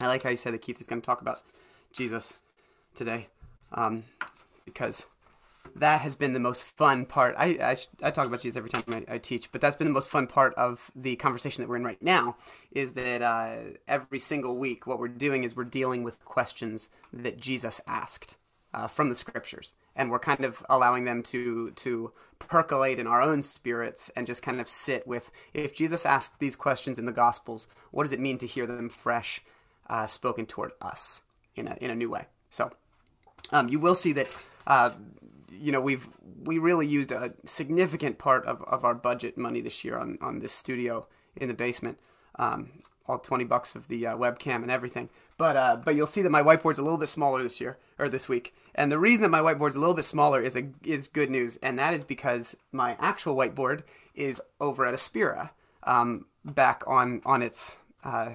I 0.00 0.06
like 0.06 0.22
how 0.22 0.30
you 0.30 0.36
said 0.36 0.54
that 0.54 0.62
Keith 0.62 0.80
is 0.80 0.86
going 0.86 1.02
to 1.02 1.06
talk 1.06 1.20
about 1.20 1.42
Jesus 1.92 2.38
today, 2.94 3.26
um, 3.72 4.04
because 4.64 5.06
that 5.74 6.02
has 6.02 6.14
been 6.14 6.34
the 6.34 6.38
most 6.38 6.62
fun 6.62 7.04
part. 7.04 7.34
I, 7.36 7.46
I, 7.60 7.76
I 8.06 8.12
talk 8.12 8.28
about 8.28 8.40
Jesus 8.40 8.56
every 8.56 8.70
time 8.70 8.84
I, 8.88 9.14
I, 9.14 9.18
teach, 9.18 9.50
but 9.50 9.60
that's 9.60 9.74
been 9.74 9.88
the 9.88 9.92
most 9.92 10.08
fun 10.08 10.28
part 10.28 10.54
of 10.54 10.92
the 10.94 11.16
conversation 11.16 11.62
that 11.62 11.68
we're 11.68 11.78
in 11.78 11.82
right 11.82 12.00
now. 12.00 12.36
Is 12.70 12.92
that 12.92 13.22
uh, 13.22 13.56
every 13.88 14.20
single 14.20 14.56
week, 14.56 14.86
what 14.86 15.00
we're 15.00 15.08
doing 15.08 15.42
is 15.42 15.56
we're 15.56 15.64
dealing 15.64 16.04
with 16.04 16.24
questions 16.24 16.90
that 17.12 17.40
Jesus 17.40 17.80
asked 17.84 18.36
uh, 18.72 18.86
from 18.86 19.08
the 19.08 19.16
scriptures, 19.16 19.74
and 19.96 20.12
we're 20.12 20.20
kind 20.20 20.44
of 20.44 20.64
allowing 20.70 21.06
them 21.06 21.24
to 21.24 21.72
to 21.72 22.12
percolate 22.38 23.00
in 23.00 23.08
our 23.08 23.20
own 23.20 23.42
spirits 23.42 24.12
and 24.14 24.28
just 24.28 24.44
kind 24.44 24.60
of 24.60 24.68
sit 24.68 25.08
with. 25.08 25.32
If 25.52 25.74
Jesus 25.74 26.06
asked 26.06 26.38
these 26.38 26.54
questions 26.54 27.00
in 27.00 27.06
the 27.06 27.10
Gospels, 27.10 27.66
what 27.90 28.04
does 28.04 28.12
it 28.12 28.20
mean 28.20 28.38
to 28.38 28.46
hear 28.46 28.64
them 28.64 28.90
fresh, 28.90 29.42
uh, 29.88 30.06
spoken 30.06 30.46
toward 30.46 30.72
us 30.80 31.22
in 31.54 31.68
a 31.68 31.76
in 31.80 31.90
a 31.90 31.94
new 31.94 32.10
way? 32.10 32.26
So, 32.50 32.70
um, 33.52 33.68
you 33.68 33.78
will 33.78 33.94
see 33.94 34.12
that 34.12 34.28
uh, 34.66 34.90
you 35.50 35.72
know 35.72 35.80
we've 35.80 36.08
we 36.44 36.58
really 36.58 36.86
used 36.86 37.12
a 37.12 37.34
significant 37.44 38.18
part 38.18 38.44
of, 38.46 38.62
of 38.62 38.84
our 38.84 38.94
budget 38.94 39.36
money 39.36 39.60
this 39.60 39.84
year 39.84 39.98
on 39.98 40.18
on 40.20 40.38
this 40.38 40.52
studio 40.52 41.06
in 41.36 41.48
the 41.48 41.54
basement 41.54 41.98
um, 42.38 42.70
all 43.06 43.18
20 43.18 43.44
bucks 43.44 43.74
of 43.74 43.88
the 43.88 44.06
uh, 44.06 44.16
webcam 44.16 44.62
and 44.62 44.70
everything 44.70 45.08
but 45.36 45.56
uh, 45.56 45.76
but 45.76 45.94
you'll 45.94 46.06
see 46.06 46.22
that 46.22 46.30
my 46.30 46.42
whiteboard's 46.42 46.78
a 46.78 46.82
little 46.82 46.98
bit 46.98 47.08
smaller 47.08 47.42
this 47.42 47.60
year 47.60 47.78
or 47.98 48.08
this 48.08 48.28
week 48.28 48.54
and 48.74 48.92
the 48.92 48.98
reason 48.98 49.22
that 49.22 49.30
my 49.30 49.40
whiteboard's 49.40 49.76
a 49.76 49.80
little 49.80 49.94
bit 49.94 50.04
smaller 50.04 50.40
is 50.40 50.56
a, 50.56 50.68
is 50.84 51.08
good 51.08 51.30
news 51.30 51.58
and 51.62 51.78
that 51.78 51.94
is 51.94 52.04
because 52.04 52.56
my 52.72 52.96
actual 53.00 53.34
whiteboard 53.34 53.82
is 54.14 54.40
over 54.60 54.84
at 54.84 54.94
Aspira 54.94 55.50
um, 55.84 56.26
back 56.44 56.82
on 56.86 57.20
on 57.24 57.42
its 57.42 57.76
uh, 58.04 58.30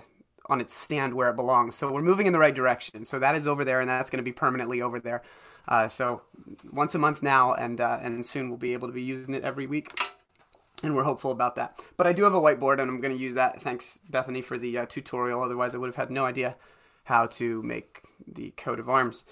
on 0.48 0.60
its 0.60 0.74
stand 0.74 1.14
where 1.14 1.30
it 1.30 1.36
belongs 1.36 1.76
so 1.76 1.92
we're 1.92 2.02
moving 2.02 2.28
in 2.28 2.34
the 2.34 2.40
right 2.40 2.56
direction 2.56 3.06
so 3.06 3.20
that 3.20 3.36
is 3.36 3.48
over 3.48 3.64
there 3.64 3.80
and 3.80 3.90
that's 3.90 4.10
going 4.10 4.18
to 4.18 4.24
be 4.24 4.34
permanently 4.34 4.82
over 4.82 5.00
there 5.00 5.22
uh, 5.68 5.88
so 5.88 6.22
once 6.72 6.94
a 6.96 7.00
month 7.00 7.24
now, 7.24 7.54
and 7.54 7.80
uh, 7.80 8.00
and 8.02 8.26
soon 8.26 8.50
we'll 8.50 8.58
be 8.58 8.74
able 8.74 8.88
to 8.88 8.94
be 8.94 9.02
using 9.02 9.34
it 9.34 9.44
every 9.44 9.66
week, 9.66 9.92
and 10.84 10.96
we're 10.96 11.04
hopeful 11.04 11.32
about 11.32 11.56
that. 11.56 11.82
But 11.96 12.08
I 12.08 12.14
do 12.14 12.24
have 12.24 12.34
a 12.34 12.42
whiteboard, 12.42 12.80
and 12.80 12.90
I'm 12.90 13.00
going 13.00 13.16
to 13.16 13.22
use 13.22 13.36
that. 13.36 13.62
Thanks, 13.62 14.00
Bethany, 14.10 14.42
for 14.42 14.58
the 14.58 14.80
uh, 14.80 14.86
tutorial. 14.86 15.42
Otherwise, 15.42 15.74
I 15.74 15.78
would 15.78 15.88
have 15.88 15.96
had 15.96 16.12
no 16.12 16.26
idea 16.26 16.58
how 17.06 17.28
to 17.28 17.62
make 17.64 18.02
the 18.28 18.52
coat 18.52 18.80
of 18.80 18.90
arms. 18.90 19.24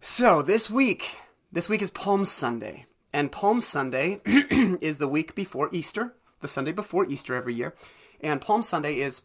So 0.00 0.42
this 0.42 0.68
week, 0.68 1.18
this 1.52 1.68
week 1.68 1.82
is 1.82 1.90
Palm 1.90 2.24
Sunday, 2.24 2.86
and 3.12 3.30
Palm 3.30 3.60
Sunday 3.60 4.20
is 4.26 4.98
the 4.98 5.08
week 5.08 5.34
before 5.34 5.68
Easter, 5.72 6.14
the 6.40 6.48
Sunday 6.48 6.72
before 6.72 7.06
Easter 7.06 7.34
every 7.34 7.54
year, 7.54 7.74
and 8.20 8.40
Palm 8.40 8.62
Sunday 8.62 8.96
is 8.96 9.22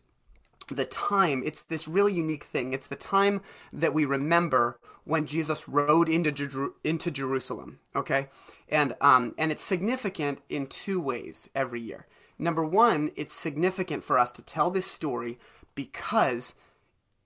the 0.70 0.86
time 0.86 1.44
it's 1.46 1.62
this 1.62 1.88
really 1.88 2.14
unique 2.14 2.44
thing. 2.44 2.74
It's 2.74 2.88
the 2.88 2.96
time 2.96 3.42
that 3.72 3.94
we 3.94 4.06
remember 4.06 4.80
when 5.04 5.28
jesus 5.28 5.68
rode 5.70 6.10
into, 6.10 6.32
Jer- 6.32 6.72
into 6.84 7.12
jerusalem 7.12 7.80
okay? 7.96 8.28
And 8.68 8.96
um, 9.02 9.36
and 9.38 9.52
it's 9.52 9.64
significant 9.64 10.40
in 10.50 10.66
two 10.68 11.00
ways 11.00 11.48
every 11.54 11.82
year. 11.82 12.08
Number 12.40 12.66
one 12.66 13.12
it's 13.16 13.34
significant 13.34 14.04
for 14.04 14.18
us 14.18 14.32
to 14.34 14.42
tell 14.42 14.72
this 14.72 14.90
story 14.90 15.38
because 15.76 16.56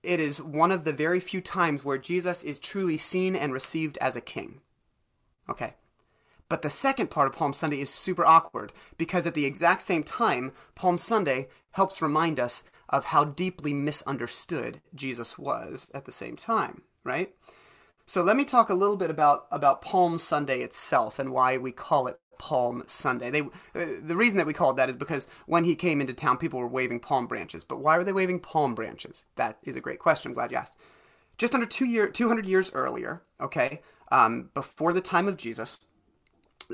it 0.02 0.20
is 0.20 0.42
one 0.42 0.70
of 0.70 0.84
the 0.84 0.92
very 0.92 1.20
few 1.20 1.40
times 1.40 1.84
where 1.84 1.98
jesus 1.98 2.42
is 2.42 2.58
truly 2.58 2.98
seen 2.98 3.34
and 3.34 3.52
received 3.52 3.96
as 3.98 4.16
a 4.16 4.20
king 4.20 4.60
okay? 5.50 5.74
But 6.48 6.62
the 6.62 6.70
second 6.70 7.10
part 7.10 7.28
of 7.28 7.34
Palm 7.34 7.52
Sunday 7.52 7.80
is 7.80 7.90
super 7.90 8.24
awkward 8.24 8.72
because 8.96 9.26
at 9.26 9.34
the 9.34 9.44
exact 9.44 9.82
same 9.82 10.02
time, 10.02 10.52
Palm 10.74 10.96
Sunday 10.96 11.48
helps 11.72 12.02
remind 12.02 12.40
us 12.40 12.64
of 12.90 13.06
how 13.06 13.24
deeply 13.24 13.72
misunderstood 13.72 14.80
Jesus 14.94 15.38
was 15.38 15.90
at 15.94 16.04
the 16.04 16.12
same 16.12 16.36
time, 16.36 16.82
right? 17.04 17.34
So 18.04 18.22
let 18.22 18.36
me 18.36 18.44
talk 18.44 18.68
a 18.68 18.74
little 18.74 18.96
bit 18.96 19.10
about 19.10 19.46
about 19.50 19.82
Palm 19.82 20.18
Sunday 20.18 20.60
itself 20.60 21.18
and 21.18 21.30
why 21.30 21.56
we 21.56 21.70
call 21.70 22.08
it 22.08 22.18
Palm 22.38 22.82
Sunday. 22.86 23.30
They 23.30 23.42
uh, 23.42 24.00
the 24.02 24.16
reason 24.16 24.36
that 24.38 24.46
we 24.46 24.52
call 24.52 24.72
it 24.72 24.76
that 24.76 24.88
is 24.88 24.96
because 24.96 25.28
when 25.46 25.64
he 25.64 25.76
came 25.76 26.00
into 26.00 26.12
town, 26.12 26.36
people 26.36 26.58
were 26.58 26.66
waving 26.66 26.98
palm 27.00 27.28
branches. 27.28 27.62
But 27.62 27.80
why 27.80 27.96
were 27.96 28.04
they 28.04 28.12
waving 28.12 28.40
palm 28.40 28.74
branches? 28.74 29.24
That 29.36 29.58
is 29.62 29.76
a 29.76 29.80
great 29.80 30.00
question. 30.00 30.30
I'm 30.30 30.34
glad 30.34 30.50
you 30.50 30.56
asked. 30.56 30.76
Just 31.38 31.54
under 31.54 31.66
two 31.66 31.86
year, 31.86 32.08
200 32.08 32.46
years 32.46 32.70
earlier, 32.74 33.22
okay, 33.40 33.80
um, 34.10 34.50
before 34.52 34.92
the 34.92 35.00
time 35.00 35.28
of 35.28 35.36
Jesus, 35.36 35.80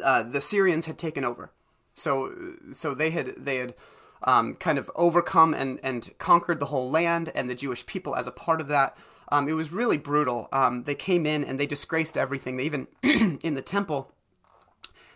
uh, 0.03 0.23
the 0.23 0.41
Syrians 0.41 0.87
had 0.87 0.99
taken 0.99 1.25
over. 1.25 1.53
So 1.95 2.55
so 2.73 2.95
they 2.95 3.11
had 3.11 3.35
they 3.37 3.57
had 3.57 3.75
um, 4.23 4.55
kind 4.55 4.79
of 4.79 4.91
overcome 4.95 5.55
and, 5.55 5.81
and 5.83 6.11
conquered 6.19 6.61
the 6.61 6.67
whole 6.67 6.91
land 6.91 7.31
and 7.35 7.49
the 7.49 7.55
Jewish 7.55 7.87
people 7.87 8.17
as 8.17 8.27
a 8.27 8.33
part 8.33 8.61
of 8.61 8.69
that. 8.69 8.97
Um, 9.31 9.49
it 9.49 9.55
was 9.55 9.73
really 9.73 9.99
brutal. 9.99 10.49
Um, 10.53 10.85
they 10.85 10.95
came 10.95 11.27
in 11.27 11.43
and 11.45 11.59
they 11.59 11.67
disgraced 11.67 12.17
everything. 12.17 12.57
They 12.57 12.65
even 12.65 12.87
in 13.03 13.55
the 13.55 13.63
temple, 13.63 14.13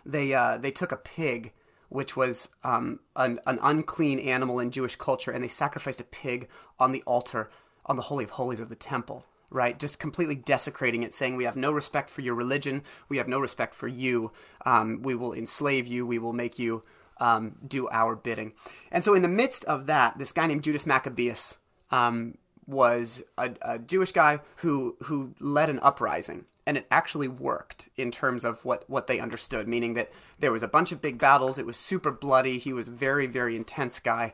they 0.05 0.33
uh, 0.33 0.57
they 0.57 0.71
took 0.71 0.91
a 0.91 0.97
pig, 0.97 1.53
which 1.89 2.15
was 2.15 2.49
um, 2.63 2.99
an, 3.15 3.39
an 3.45 3.59
unclean 3.61 4.19
animal 4.19 4.59
in 4.59 4.71
Jewish 4.71 4.95
culture, 4.95 5.31
and 5.31 5.43
they 5.43 5.49
sacrificed 5.49 6.01
a 6.01 6.05
pig 6.05 6.47
on 6.79 6.91
the 6.91 7.03
altar 7.03 7.49
on 7.85 7.95
the 7.95 8.03
holy 8.03 8.23
of 8.23 8.31
holies 8.31 8.59
of 8.59 8.69
the 8.69 8.75
temple. 8.75 9.25
Right, 9.53 9.77
just 9.77 9.99
completely 9.99 10.35
desecrating 10.35 11.03
it, 11.03 11.13
saying 11.13 11.35
we 11.35 11.43
have 11.43 11.57
no 11.57 11.73
respect 11.73 12.09
for 12.09 12.21
your 12.21 12.35
religion, 12.35 12.83
we 13.09 13.17
have 13.17 13.27
no 13.27 13.37
respect 13.37 13.75
for 13.75 13.89
you, 13.89 14.31
um, 14.65 15.01
we 15.01 15.13
will 15.13 15.33
enslave 15.33 15.85
you, 15.87 16.07
we 16.07 16.19
will 16.19 16.31
make 16.31 16.57
you 16.57 16.83
um, 17.21 17.55
do 17.65 17.87
our 17.89 18.15
bidding. 18.15 18.53
And 18.91 19.05
so, 19.05 19.13
in 19.13 19.21
the 19.21 19.29
midst 19.29 19.63
of 19.65 19.85
that, 19.85 20.17
this 20.17 20.33
guy 20.33 20.47
named 20.47 20.63
Judas 20.63 20.85
Maccabeus 20.85 21.59
um, 21.91 22.37
was 22.67 23.23
a, 23.37 23.51
a, 23.61 23.79
Jewish 23.79 24.11
guy 24.11 24.39
who 24.57 24.97
who 25.03 25.35
led 25.39 25.69
an 25.69 25.79
uprising, 25.81 26.45
and 26.65 26.75
it 26.75 26.87
actually 26.91 27.27
worked 27.27 27.89
in 27.95 28.11
terms 28.11 28.43
of 28.43 28.65
what 28.65 28.89
what 28.89 29.07
they 29.07 29.19
understood, 29.19 29.67
meaning 29.67 29.93
that 29.93 30.11
there 30.39 30.51
was 30.51 30.63
a 30.63 30.67
bunch 30.67 30.91
of 30.91 31.01
big 31.01 31.19
battles. 31.19 31.57
It 31.57 31.65
was 31.65 31.77
super 31.77 32.11
bloody. 32.11 32.57
He 32.57 32.73
was 32.73 32.87
a 32.87 32.91
very 32.91 33.27
very 33.27 33.55
intense 33.55 33.99
guy, 33.99 34.33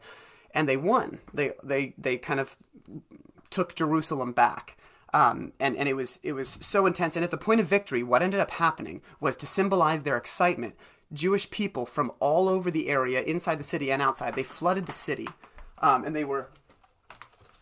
and 0.52 0.68
they 0.68 0.78
won. 0.78 1.20
They 1.34 1.52
they 1.64 1.94
they 1.98 2.18
kind 2.18 2.40
of 2.40 2.58
took 3.50 3.76
Jerusalem 3.76 4.32
back. 4.32 4.78
Um, 5.14 5.54
and 5.60 5.76
and 5.78 5.88
it 5.88 5.96
was 5.96 6.20
it 6.24 6.34
was 6.34 6.50
so 6.62 6.86
intense. 6.86 7.16
And 7.16 7.24
at 7.24 7.32
the 7.32 7.38
point 7.38 7.60
of 7.60 7.68
victory, 7.68 8.04
what 8.04 8.22
ended 8.22 8.40
up 8.40 8.52
happening 8.52 9.02
was 9.20 9.36
to 9.38 9.48
symbolize 9.48 10.04
their 10.04 10.18
excitement. 10.18 10.76
Jewish 11.14 11.50
people 11.50 11.86
from 11.86 12.12
all 12.20 12.50
over 12.50 12.70
the 12.70 12.90
area, 12.90 13.22
inside 13.22 13.60
the 13.60 13.64
city 13.64 13.92
and 13.92 14.02
outside. 14.02 14.36
They 14.36 14.44
flooded 14.44 14.86
the 14.86 14.92
city, 14.92 15.28
um, 15.80 16.04
and 16.04 16.16
they 16.16 16.26
were 16.26 16.50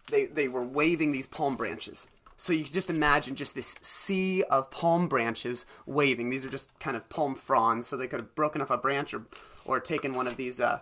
they 0.09 0.25
they 0.25 0.47
were 0.47 0.63
waving 0.63 1.11
these 1.11 1.27
palm 1.27 1.55
branches. 1.55 2.07
So 2.37 2.51
you 2.51 2.65
can 2.65 2.73
just 2.73 2.89
imagine 2.89 3.35
just 3.35 3.55
this 3.55 3.77
sea 3.81 4.43
of 4.43 4.69
palm 4.69 5.07
branches 5.07 5.65
waving. 5.85 6.29
These 6.29 6.43
are 6.43 6.49
just 6.49 6.77
kind 6.79 6.97
of 6.97 7.07
palm 7.07 7.33
fronds, 7.35 7.87
so 7.87 7.95
they 7.95 8.07
could 8.07 8.19
have 8.19 8.35
broken 8.35 8.61
off 8.61 8.71
a 8.71 8.77
branch 8.77 9.13
or 9.13 9.25
or 9.63 9.79
taken 9.79 10.13
one 10.13 10.27
of 10.27 10.35
these 10.35 10.59
uh, 10.59 10.79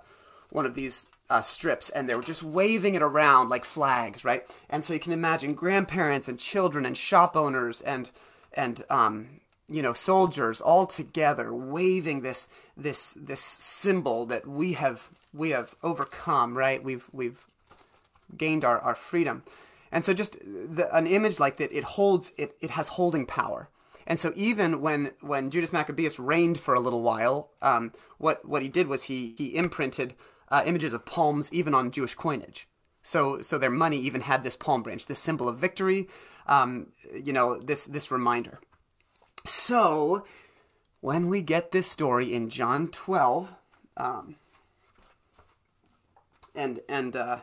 one 0.49 0.65
of 0.65 0.73
these 0.73 1.07
uh, 1.29 1.41
strips, 1.41 1.89
and 1.89 2.09
they 2.09 2.15
were 2.15 2.21
just 2.21 2.43
waving 2.43 2.95
it 2.95 3.01
around 3.01 3.49
like 3.49 3.65
flags, 3.65 4.23
right? 4.23 4.43
And 4.69 4.83
so 4.83 4.93
you 4.93 4.99
can 4.99 5.13
imagine 5.13 5.53
grandparents 5.53 6.27
and 6.27 6.39
children 6.39 6.85
and 6.85 6.97
shop 6.97 7.35
owners 7.35 7.81
and 7.81 8.09
and 8.53 8.83
um, 8.89 9.41
you 9.69 9.81
know 9.81 9.93
soldiers 9.93 10.59
all 10.59 10.85
together 10.85 11.53
waving 11.53 12.21
this 12.21 12.47
this 12.75 13.13
this 13.13 13.39
symbol 13.39 14.25
that 14.25 14.47
we 14.47 14.73
have 14.73 15.09
we 15.33 15.51
have 15.51 15.75
overcome 15.83 16.57
right? 16.57 16.83
We've 16.83 17.09
we've 17.11 17.47
gained 18.37 18.65
our, 18.65 18.79
our 18.79 18.95
freedom. 18.95 19.43
And 19.91 20.03
so 20.03 20.13
just 20.13 20.39
the, 20.41 20.89
an 20.95 21.05
image 21.05 21.39
like 21.39 21.57
that 21.57 21.71
it 21.71 21.83
holds 21.83 22.31
it 22.37 22.55
it 22.61 22.71
has 22.71 22.89
holding 22.89 23.25
power. 23.25 23.69
And 24.05 24.19
so 24.19 24.33
even 24.35 24.81
when 24.81 25.11
when 25.21 25.49
Judas 25.49 25.71
Maccabeus 25.71 26.19
reigned 26.19 26.59
for 26.59 26.73
a 26.73 26.79
little 26.79 27.01
while 27.01 27.51
um, 27.61 27.91
what 28.17 28.47
what 28.47 28.61
he 28.61 28.69
did 28.69 28.87
was 28.87 29.03
he 29.03 29.35
he 29.37 29.55
imprinted 29.55 30.15
uh, 30.49 30.63
images 30.65 30.93
of 30.93 31.05
palms 31.05 31.53
even 31.53 31.73
on 31.73 31.91
Jewish 31.91 32.15
coinage. 32.15 32.67
So 33.01 33.41
so 33.41 33.57
their 33.57 33.69
money 33.69 33.99
even 33.99 34.21
had 34.21 34.43
this 34.43 34.57
palm 34.57 34.83
branch 34.83 35.05
this 35.05 35.19
symbol 35.19 35.47
of 35.47 35.57
victory 35.57 36.07
um, 36.47 36.87
you 37.13 37.33
know 37.33 37.57
this 37.59 37.85
this 37.85 38.11
reminder 38.11 38.59
so, 39.45 40.25
when 41.01 41.27
we 41.27 41.41
get 41.41 41.71
this 41.71 41.89
story 41.89 42.33
in 42.33 42.49
John 42.49 42.87
12, 42.87 43.53
um, 43.97 44.35
and 46.55 46.79
and 46.87 47.15
uh, 47.15 47.39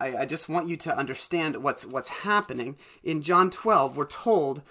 I, 0.00 0.16
I, 0.18 0.26
just 0.26 0.48
want 0.48 0.68
you 0.68 0.76
to 0.78 0.96
understand 0.96 1.62
what's 1.62 1.84
what's 1.84 2.08
happening 2.08 2.76
in 3.02 3.22
John 3.22 3.50
12. 3.50 3.96
We're 3.96 4.06
told 4.06 4.62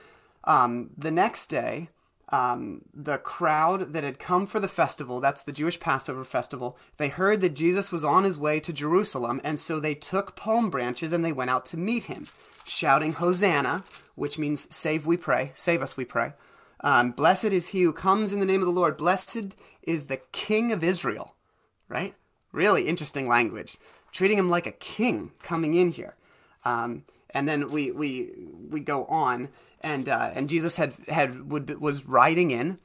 um, 0.44 0.90
the 0.98 1.12
next 1.12 1.48
day 1.48 1.90
um, 2.30 2.82
the 2.92 3.20
crowd 3.20 3.94
that 3.94 4.04
had 4.04 4.18
come 4.18 4.48
for 4.48 4.60
the 4.60 4.68
festival, 4.68 5.20
that's 5.20 5.44
the 5.44 5.52
Jewish 5.52 5.80
Passover 5.80 6.24
festival, 6.24 6.78
they 6.98 7.10
heard 7.10 7.42
that 7.42 7.54
Jesus 7.54 7.92
was 7.92 8.04
on 8.04 8.24
his 8.24 8.40
way 8.40 8.60
to 8.60 8.74
Jerusalem, 8.74 9.40
and 9.44 9.60
so 9.60 9.80
they 9.80 9.94
took 9.94 10.36
palm 10.36 10.72
branches 10.72 11.14
and 11.14 11.24
they 11.24 11.32
went 11.32 11.52
out 11.52 11.66
to 11.68 11.78
meet 11.78 12.06
him 12.06 12.28
shouting 12.65 13.13
Hosanna, 13.13 13.83
which 14.15 14.38
means 14.38 14.74
save 14.74 15.06
we 15.06 15.18
pray, 15.18 15.51
save 15.56 15.81
us 15.81 15.98
we 15.98 16.06
pray. 16.06 16.33
Um, 16.81 17.12
blessed 17.12 17.45
is 17.45 17.69
he 17.69 17.83
who 17.83 17.94
comes 17.94 18.33
in 18.33 18.39
the 18.39 18.45
name 18.45 18.62
of 18.62 18.65
the 18.65 18.71
Lord. 18.71 18.98
Blessed 18.98 19.56
is 19.83 20.06
the 20.06 20.21
King 20.31 20.71
of 20.71 20.83
Israel, 20.83 21.36
right? 21.88 22.13
Really 22.51 22.88
interesting 22.88 23.27
language. 23.27 23.77
treating 24.12 24.38
him 24.38 24.50
like 24.50 24.68
a 24.68 24.71
king 24.71 25.31
coming 25.42 25.74
in 25.74 25.92
here. 25.92 26.15
Um, 26.63 27.04
and 27.31 27.50
then 27.50 27.71
we 27.71 27.92
we 27.92 28.31
we 28.69 28.80
go 28.80 29.06
on, 29.06 29.50
and 29.81 30.07
uh, 30.07 30.31
and 30.33 30.48
Jesus 30.48 30.77
had 30.77 30.94
had 31.07 31.51
would, 31.51 31.81
was 31.81 32.06
riding 32.06 32.51
in 32.51 32.77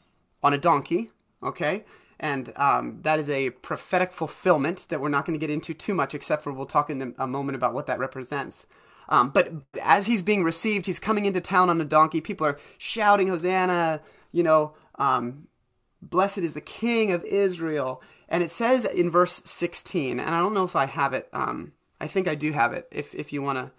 on 0.42 0.52
a 0.52 0.58
donkey. 0.58 1.10
Okay, 1.42 1.84
and 2.19 2.52
um, 2.56 3.00
that 3.02 3.19
is 3.19 3.30
a 3.30 3.50
prophetic 3.50 4.10
fulfillment 4.12 4.86
that 4.88 5.00
we're 5.00 5.08
not 5.08 5.26
going 5.26 5.38
to 5.38 5.46
get 5.46 5.52
into 5.52 5.75
too 5.75 5.94
much, 5.94 6.14
except 6.14 6.42
for 6.42 6.52
we'll 6.52 6.66
talk 6.66 6.90
in 6.90 7.14
a 7.19 7.26
moment 7.26 7.56
about 7.56 7.75
what 7.75 7.86
that 7.86 7.98
represents. 7.98 8.66
Um, 9.08 9.31
but 9.31 9.50
as 9.82 10.06
he's 10.06 10.22
being 10.22 10.44
received, 10.44 10.87
he's 10.87 11.00
coming 11.00 11.26
into 11.26 11.40
town 11.40 11.70
on 11.70 11.81
a 11.81 11.84
donkey. 11.84 12.20
People 12.20 12.46
are 12.46 12.58
shouting, 12.76 13.28
Hosanna, 13.28 14.00
you 14.32 14.43
know, 14.43 14.75
um, 14.96 15.49
blessed 16.02 16.38
is 16.38 16.55
the 16.55 16.60
King 16.60 17.12
of 17.12 17.25
Israel. 17.25 18.02
And 18.28 18.43
it 18.43 18.50
says 18.50 18.84
in 18.84 19.10
verse 19.10 19.40
16, 19.44 20.20
and 20.20 20.34
I 20.34 20.38
don't 20.40 20.55
know 20.55 20.64
if 20.64 20.76
I 20.76 20.87
have 20.87 21.14
it. 21.14 21.28
Um, 21.32 21.72
I 22.00 22.06
think 22.06 22.28
I 22.28 22.34
do 22.34 22.52
have 22.52 22.72
it. 22.72 22.87
If, 22.90 23.14
if 23.14 23.32
you 23.32 23.43
want 23.43 23.58
to 23.58 23.70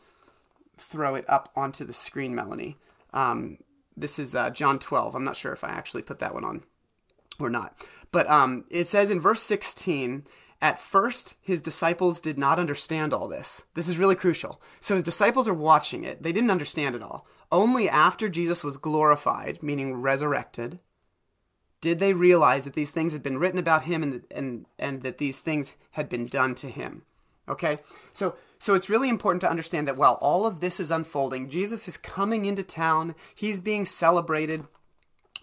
throw 0.77 1.15
it 1.15 1.25
up 1.29 1.51
onto 1.55 1.85
the 1.85 1.93
screen, 1.93 2.33
Melanie. 2.33 2.77
Um, 3.13 3.59
this 3.95 4.17
is 4.17 4.33
uh, 4.33 4.49
John 4.49 4.79
12. 4.79 5.13
I'm 5.13 5.23
not 5.23 5.35
sure 5.35 5.53
if 5.53 5.63
I 5.63 5.69
actually 5.69 6.01
put 6.01 6.19
that 6.19 6.33
one 6.33 6.45
on 6.45 6.63
or 7.39 7.49
not. 7.49 7.75
But 8.11 8.29
um, 8.29 8.65
it 8.69 8.87
says 8.87 9.11
in 9.11 9.19
verse 9.19 9.43
16, 9.43 10.25
at 10.61 10.79
first, 10.79 11.35
his 11.41 11.61
disciples 11.61 12.19
did 12.19 12.38
not 12.38 12.59
understand 12.59 13.13
all 13.13 13.29
this. 13.29 13.63
This 13.75 13.88
is 13.88 13.97
really 13.97 14.15
crucial. 14.15 14.61
So 14.81 14.95
his 14.95 15.03
disciples 15.03 15.47
are 15.47 15.53
watching 15.53 16.03
it. 16.03 16.21
They 16.21 16.33
didn't 16.33 16.51
understand 16.51 16.95
it 16.95 17.03
all. 17.03 17.25
Only 17.51 17.88
after 17.89 18.27
Jesus 18.27 18.63
was 18.63 18.77
glorified, 18.77 19.63
meaning 19.63 19.95
resurrected, 19.95 20.79
did 21.81 22.00
they 22.00 22.11
realize 22.11 22.65
that 22.65 22.73
these 22.73 22.91
things 22.91 23.13
had 23.13 23.23
been 23.23 23.38
written 23.38 23.57
about 23.57 23.83
him 23.83 24.03
and, 24.03 24.23
and, 24.31 24.65
and 24.77 25.01
that 25.03 25.17
these 25.17 25.39
things 25.39 25.75
had 25.91 26.09
been 26.09 26.25
done 26.25 26.56
to 26.56 26.67
him. 26.67 27.03
Okay? 27.47 27.77
So, 28.11 28.35
so 28.59 28.75
it's 28.75 28.89
really 28.89 29.07
important 29.07 29.41
to 29.41 29.50
understand 29.50 29.88
that 29.88 29.95
while 29.95 30.19
all 30.21 30.45
of 30.45 30.59
this 30.59 30.81
is 30.81 30.91
unfolding, 30.91 31.50
Jesus 31.50 31.88
is 31.88 31.95
coming 31.95 32.44
into 32.44 32.63
town, 32.63 33.15
he's 33.33 33.61
being 33.61 33.85
celebrated, 33.85 34.65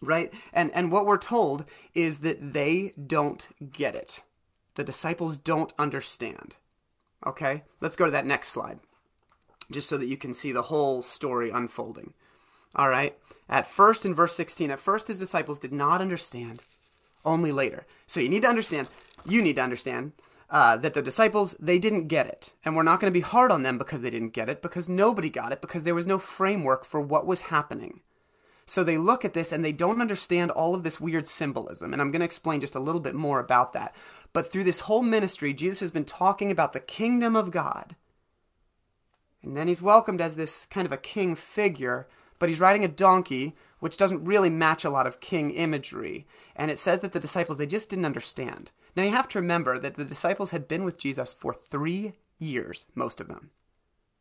right? 0.02 0.30
And, 0.52 0.70
and 0.72 0.92
what 0.92 1.06
we're 1.06 1.16
told 1.16 1.64
is 1.94 2.18
that 2.18 2.52
they 2.52 2.92
don't 3.06 3.48
get 3.72 3.94
it 3.94 4.22
the 4.76 4.84
disciples 4.84 5.36
don't 5.36 5.72
understand. 5.78 6.56
Okay? 7.26 7.64
Let's 7.80 7.96
go 7.96 8.04
to 8.04 8.10
that 8.12 8.26
next 8.26 8.48
slide, 8.48 8.78
just 9.70 9.88
so 9.88 9.96
that 9.96 10.06
you 10.06 10.16
can 10.16 10.32
see 10.32 10.52
the 10.52 10.62
whole 10.62 11.02
story 11.02 11.50
unfolding. 11.50 12.14
All 12.76 12.88
right? 12.88 13.16
At 13.48 13.66
first, 13.66 14.06
in 14.06 14.14
verse 14.14 14.36
16, 14.36 14.70
at 14.70 14.78
first 14.78 15.08
his 15.08 15.18
disciples 15.18 15.58
did 15.58 15.72
not 15.72 16.00
understand, 16.00 16.62
only 17.24 17.50
later. 17.50 17.86
So 18.06 18.20
you 18.20 18.28
need 18.28 18.42
to 18.42 18.48
understand, 18.48 18.88
you 19.24 19.42
need 19.42 19.56
to 19.56 19.62
understand 19.62 20.12
uh, 20.50 20.76
that 20.76 20.94
the 20.94 21.02
disciples, 21.02 21.56
they 21.58 21.78
didn't 21.78 22.08
get 22.08 22.26
it. 22.26 22.52
And 22.64 22.76
we're 22.76 22.82
not 22.82 23.00
going 23.00 23.12
to 23.12 23.18
be 23.18 23.22
hard 23.22 23.50
on 23.50 23.62
them 23.62 23.78
because 23.78 24.02
they 24.02 24.10
didn't 24.10 24.30
get 24.30 24.48
it, 24.48 24.62
because 24.62 24.88
nobody 24.88 25.30
got 25.30 25.52
it, 25.52 25.60
because 25.60 25.82
there 25.84 25.94
was 25.94 26.06
no 26.06 26.18
framework 26.18 26.84
for 26.84 27.00
what 27.00 27.26
was 27.26 27.42
happening. 27.42 28.00
So 28.66 28.82
they 28.82 28.98
look 28.98 29.24
at 29.24 29.32
this 29.32 29.52
and 29.52 29.64
they 29.64 29.72
don't 29.72 30.00
understand 30.00 30.50
all 30.50 30.74
of 30.74 30.82
this 30.82 31.00
weird 31.00 31.28
symbolism. 31.28 31.92
And 31.92 32.02
I'm 32.02 32.10
going 32.10 32.20
to 32.20 32.26
explain 32.26 32.60
just 32.60 32.74
a 32.74 32.80
little 32.80 33.00
bit 33.00 33.14
more 33.14 33.38
about 33.38 33.72
that. 33.74 33.94
But 34.32 34.50
through 34.50 34.64
this 34.64 34.80
whole 34.80 35.02
ministry, 35.02 35.54
Jesus 35.54 35.80
has 35.80 35.90
been 35.92 36.04
talking 36.04 36.50
about 36.50 36.72
the 36.72 36.80
kingdom 36.80 37.36
of 37.36 37.52
God. 37.52 37.94
And 39.42 39.56
then 39.56 39.68
he's 39.68 39.80
welcomed 39.80 40.20
as 40.20 40.34
this 40.34 40.66
kind 40.66 40.84
of 40.84 40.92
a 40.92 40.96
king 40.96 41.36
figure, 41.36 42.08
but 42.40 42.48
he's 42.48 42.58
riding 42.58 42.84
a 42.84 42.88
donkey, 42.88 43.54
which 43.78 43.96
doesn't 43.96 44.24
really 44.24 44.50
match 44.50 44.84
a 44.84 44.90
lot 44.90 45.06
of 45.06 45.20
king 45.20 45.52
imagery. 45.52 46.26
And 46.56 46.68
it 46.68 46.78
says 46.78 47.00
that 47.00 47.12
the 47.12 47.20
disciples, 47.20 47.58
they 47.58 47.66
just 47.66 47.88
didn't 47.88 48.04
understand. 48.04 48.72
Now 48.96 49.04
you 49.04 49.10
have 49.10 49.28
to 49.28 49.40
remember 49.40 49.78
that 49.78 49.94
the 49.94 50.04
disciples 50.04 50.50
had 50.50 50.66
been 50.66 50.82
with 50.82 50.98
Jesus 50.98 51.32
for 51.32 51.54
three 51.54 52.14
years, 52.40 52.86
most 52.96 53.20
of 53.20 53.28
them. 53.28 53.50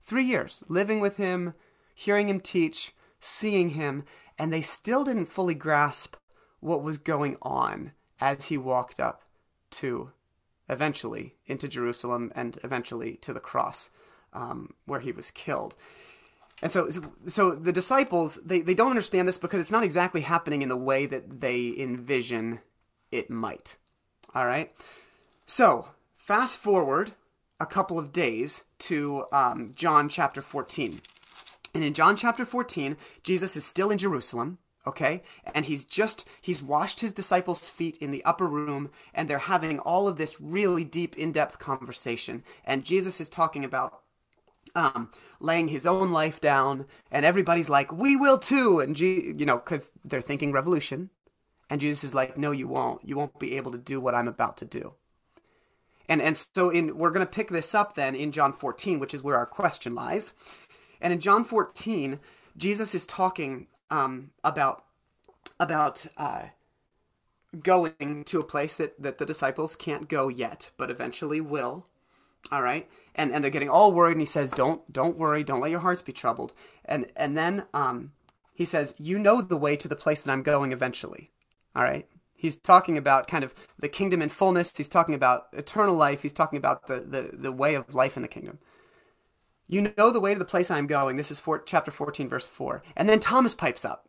Three 0.03 0.25
years, 0.25 0.63
living 0.67 0.99
with 0.99 1.17
him, 1.17 1.55
hearing 1.95 2.29
him 2.29 2.39
teach, 2.39 2.93
seeing 3.19 3.71
him, 3.71 4.03
and 4.37 4.51
they 4.51 4.61
still 4.61 5.03
didn't 5.03 5.25
fully 5.25 5.55
grasp 5.55 6.15
what 6.59 6.83
was 6.83 6.97
going 6.97 7.37
on 7.41 7.91
as 8.19 8.45
he 8.45 8.57
walked 8.57 8.99
up 8.99 9.23
to 9.71 10.11
eventually 10.69 11.35
into 11.45 11.67
Jerusalem 11.67 12.31
and 12.35 12.57
eventually 12.63 13.15
to 13.17 13.33
the 13.33 13.39
cross 13.39 13.89
um, 14.33 14.73
where 14.85 14.99
he 14.99 15.11
was 15.11 15.31
killed. 15.31 15.75
And 16.61 16.71
so, 16.71 16.89
so 17.27 17.51
the 17.51 17.73
disciples 17.73 18.39
they, 18.43 18.61
they 18.61 18.73
don't 18.73 18.89
understand 18.89 19.27
this 19.27 19.37
because 19.37 19.59
it's 19.59 19.71
not 19.71 19.83
exactly 19.83 20.21
happening 20.21 20.61
in 20.61 20.69
the 20.69 20.77
way 20.77 21.05
that 21.05 21.41
they 21.41 21.73
envision 21.77 22.61
it 23.11 23.29
might. 23.29 23.75
All 24.33 24.45
right. 24.45 24.71
So 25.45 25.89
fast 26.15 26.57
forward 26.57 27.11
a 27.59 27.65
couple 27.65 27.99
of 27.99 28.11
days 28.11 28.63
to 28.79 29.25
um, 29.31 29.71
John 29.75 30.09
chapter 30.09 30.41
14. 30.41 31.01
And 31.75 31.83
in 31.83 31.93
John 31.93 32.15
chapter 32.15 32.45
14, 32.45 32.95
Jesus 33.21 33.57
is 33.57 33.65
still 33.65 33.91
in 33.91 33.97
Jerusalem, 33.97 34.59
okay? 34.87 35.21
And 35.53 35.65
he's 35.65 35.83
just, 35.83 36.25
he's 36.41 36.63
washed 36.63 37.01
his 37.01 37.11
disciples' 37.11 37.67
feet 37.67 37.97
in 37.97 38.11
the 38.11 38.23
upper 38.23 38.47
room, 38.47 38.89
and 39.13 39.29
they're 39.29 39.39
having 39.39 39.79
all 39.79 40.07
of 40.07 40.17
this 40.17 40.39
really 40.39 40.85
deep, 40.85 41.17
in 41.17 41.33
depth 41.33 41.59
conversation. 41.59 42.45
And 42.63 42.85
Jesus 42.85 43.19
is 43.19 43.27
talking 43.27 43.65
about 43.65 43.99
um, 44.73 45.11
laying 45.41 45.67
his 45.67 45.85
own 45.85 46.11
life 46.11 46.39
down, 46.39 46.85
and 47.11 47.25
everybody's 47.25 47.69
like, 47.69 47.91
we 47.91 48.15
will 48.15 48.37
too. 48.37 48.79
And, 48.79 48.95
G- 48.95 49.33
you 49.35 49.45
know, 49.45 49.57
because 49.57 49.91
they're 50.05 50.21
thinking 50.21 50.53
revolution. 50.53 51.09
And 51.69 51.81
Jesus 51.81 52.05
is 52.05 52.15
like, 52.15 52.37
no, 52.37 52.51
you 52.51 52.69
won't. 52.69 53.03
You 53.03 53.17
won't 53.17 53.37
be 53.37 53.57
able 53.57 53.73
to 53.73 53.77
do 53.77 53.99
what 53.99 54.15
I'm 54.15 54.29
about 54.29 54.55
to 54.57 54.65
do. 54.65 54.93
And, 56.07 56.21
and 56.21 56.37
so 56.37 56.69
in, 56.69 56.97
we're 56.97 57.09
going 57.09 57.25
to 57.25 57.31
pick 57.31 57.49
this 57.49 57.75
up 57.75 57.95
then 57.95 58.15
in 58.15 58.31
John 58.31 58.53
14, 58.53 58.99
which 58.99 59.13
is 59.13 59.23
where 59.23 59.35
our 59.35 59.45
question 59.45 59.95
lies. 59.95 60.35
And 61.05 61.13
in 61.13 61.19
John 61.19 61.43
14, 61.43 62.19
Jesus 62.57 62.95
is 62.95 63.05
talking 63.05 63.67
um, 63.91 64.31
about 64.43 64.85
about 65.59 66.07
uh, 66.17 66.47
going 67.61 68.23
to 68.23 68.39
a 68.39 68.43
place 68.43 68.75
that, 68.77 68.99
that 68.99 69.19
the 69.19 69.25
disciples 69.25 69.75
can't 69.75 70.09
go 70.09 70.29
yet, 70.29 70.71
but 70.77 70.89
eventually 70.89 71.39
will. 71.39 71.85
All 72.51 72.63
right, 72.63 72.89
and 73.13 73.31
and 73.31 73.43
they're 73.43 73.51
getting 73.51 73.69
all 73.69 73.93
worried, 73.93 74.13
and 74.13 74.21
he 74.21 74.25
says, 74.25 74.49
"Don't 74.49 74.91
don't 74.91 75.15
worry, 75.15 75.43
don't 75.43 75.59
let 75.59 75.69
your 75.69 75.81
hearts 75.81 76.01
be 76.01 76.11
troubled." 76.11 76.53
And 76.83 77.05
and 77.15 77.37
then 77.37 77.65
um, 77.71 78.13
he 78.55 78.65
says, 78.65 78.95
"You 78.97 79.19
know 79.19 79.43
the 79.43 79.57
way 79.57 79.75
to 79.75 79.87
the 79.87 79.95
place 79.95 80.21
that 80.21 80.31
I'm 80.31 80.41
going 80.41 80.71
eventually." 80.71 81.29
All 81.75 81.83
right. 81.83 82.07
He's 82.33 82.55
talking 82.55 82.97
about 82.97 83.27
kind 83.27 83.43
of 83.43 83.53
the 83.77 83.89
kingdom 83.89 84.23
in 84.23 84.29
fullness. 84.29 84.75
He's 84.75 84.89
talking 84.89 85.13
about 85.13 85.49
eternal 85.53 85.95
life. 85.95 86.23
He's 86.23 86.33
talking 86.33 86.57
about 86.57 86.87
the, 86.87 87.01
the, 87.01 87.37
the 87.37 87.51
way 87.51 87.75
of 87.75 87.93
life 87.93 88.17
in 88.17 88.23
the 88.23 88.27
kingdom. 88.27 88.57
You 89.67 89.93
know 89.97 90.11
the 90.11 90.19
way 90.19 90.33
to 90.33 90.39
the 90.39 90.45
place 90.45 90.69
I'm 90.69 90.87
going. 90.87 91.15
This 91.17 91.31
is 91.31 91.39
for, 91.39 91.59
chapter 91.59 91.91
14, 91.91 92.29
verse 92.29 92.47
4. 92.47 92.83
And 92.95 93.09
then 93.09 93.19
Thomas 93.19 93.55
pipes 93.55 93.83
up. 93.83 94.07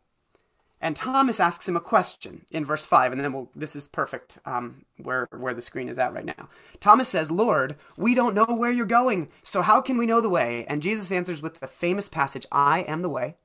And 0.79 0.95
Thomas 0.95 1.39
asks 1.39 1.67
him 1.67 1.75
a 1.75 1.81
question 1.81 2.45
in 2.51 2.63
verse 2.63 2.85
5, 2.85 3.11
and 3.11 3.21
then 3.21 3.33
we'll, 3.33 3.49
this 3.55 3.75
is 3.75 3.87
perfect 3.87 4.37
um, 4.45 4.85
where, 4.97 5.27
where 5.31 5.55
the 5.55 5.61
screen 5.63 5.89
is 5.89 5.97
at 5.97 6.13
right 6.13 6.25
now. 6.25 6.49
Thomas 6.79 7.09
says, 7.09 7.31
Lord, 7.31 7.77
we 7.97 8.13
don't 8.13 8.35
know 8.35 8.45
where 8.45 8.71
you're 8.71 8.85
going, 8.85 9.29
so 9.41 9.63
how 9.63 9.81
can 9.81 9.97
we 9.97 10.05
know 10.05 10.21
the 10.21 10.29
way? 10.29 10.67
And 10.69 10.83
Jesus 10.83 11.11
answers 11.11 11.41
with 11.41 11.59
the 11.59 11.67
famous 11.67 12.09
passage 12.09 12.45
I 12.51 12.81
am 12.81 13.01
the 13.01 13.09
way, 13.09 13.35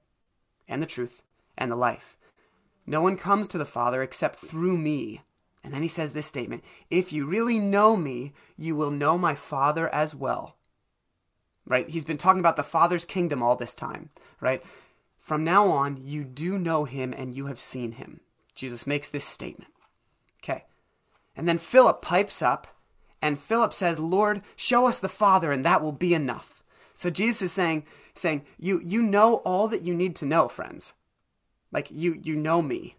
and 0.68 0.82
the 0.82 0.86
truth, 0.86 1.22
and 1.56 1.72
the 1.72 1.76
life. 1.76 2.18
No 2.86 3.00
one 3.00 3.16
comes 3.16 3.48
to 3.48 3.58
the 3.58 3.64
Father 3.64 4.02
except 4.02 4.38
through 4.38 4.76
me. 4.76 5.22
And 5.64 5.72
then 5.72 5.80
he 5.80 5.88
says 5.88 6.12
this 6.12 6.26
statement 6.26 6.62
If 6.90 7.14
you 7.14 7.24
really 7.24 7.58
know 7.58 7.96
me, 7.96 8.34
you 8.58 8.76
will 8.76 8.90
know 8.90 9.16
my 9.16 9.34
Father 9.34 9.88
as 9.88 10.14
well 10.14 10.56
right? 11.66 11.88
He's 11.88 12.04
been 12.04 12.16
talking 12.16 12.40
about 12.40 12.56
the 12.56 12.62
Father's 12.62 13.04
kingdom 13.04 13.42
all 13.42 13.56
this 13.56 13.74
time, 13.74 14.10
right? 14.40 14.62
From 15.18 15.44
now 15.44 15.68
on, 15.68 15.98
you 16.02 16.24
do 16.24 16.58
know 16.58 16.84
him 16.84 17.14
and 17.16 17.34
you 17.34 17.46
have 17.46 17.60
seen 17.60 17.92
him. 17.92 18.20
Jesus 18.54 18.86
makes 18.86 19.08
this 19.08 19.24
statement. 19.24 19.72
Okay. 20.42 20.64
And 21.36 21.48
then 21.48 21.58
Philip 21.58 22.02
pipes 22.02 22.42
up 22.42 22.66
and 23.20 23.38
Philip 23.38 23.72
says, 23.72 24.00
Lord, 24.00 24.42
show 24.56 24.86
us 24.86 24.98
the 24.98 25.08
Father 25.08 25.52
and 25.52 25.64
that 25.64 25.80
will 25.80 25.92
be 25.92 26.12
enough. 26.12 26.62
So 26.94 27.08
Jesus 27.08 27.42
is 27.42 27.52
saying, 27.52 27.86
saying, 28.14 28.44
you, 28.58 28.80
you 28.84 29.00
know 29.02 29.36
all 29.36 29.68
that 29.68 29.82
you 29.82 29.94
need 29.94 30.16
to 30.16 30.26
know, 30.26 30.48
friends. 30.48 30.92
Like 31.70 31.88
you, 31.90 32.20
you 32.22 32.34
know 32.34 32.60
me. 32.60 32.96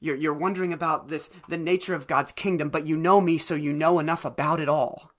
You're, 0.00 0.16
you're 0.16 0.34
wondering 0.34 0.72
about 0.72 1.08
this, 1.08 1.30
the 1.48 1.56
nature 1.56 1.94
of 1.94 2.08
God's 2.08 2.32
kingdom, 2.32 2.68
but 2.68 2.86
you 2.86 2.96
know 2.96 3.20
me, 3.20 3.38
so 3.38 3.54
you 3.54 3.72
know 3.72 4.00
enough 4.00 4.24
about 4.24 4.58
it 4.58 4.68
all. 4.68 5.11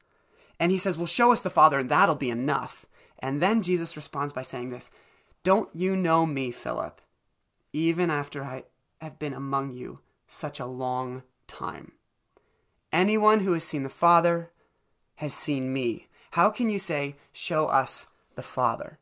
And 0.63 0.71
he 0.71 0.77
says, 0.77 0.97
Well, 0.97 1.07
show 1.07 1.33
us 1.33 1.41
the 1.41 1.49
Father, 1.49 1.77
and 1.77 1.89
that'll 1.89 2.15
be 2.15 2.29
enough. 2.29 2.85
And 3.19 3.41
then 3.41 3.63
Jesus 3.63 3.97
responds 3.97 4.31
by 4.31 4.43
saying 4.43 4.69
this 4.69 4.91
Don't 5.43 5.67
you 5.73 5.93
know 5.93 6.25
me, 6.25 6.51
Philip, 6.51 7.01
even 7.73 8.09
after 8.09 8.45
I 8.45 8.63
have 9.01 9.19
been 9.19 9.33
among 9.33 9.73
you 9.73 9.99
such 10.25 10.61
a 10.61 10.65
long 10.65 11.23
time? 11.47 11.91
Anyone 12.93 13.41
who 13.41 13.51
has 13.51 13.65
seen 13.65 13.83
the 13.83 13.89
Father 13.89 14.51
has 15.15 15.33
seen 15.33 15.73
me. 15.73 16.07
How 16.31 16.49
can 16.49 16.69
you 16.69 16.79
say, 16.79 17.17
Show 17.33 17.65
us 17.65 18.07
the 18.35 18.41
Father? 18.41 18.99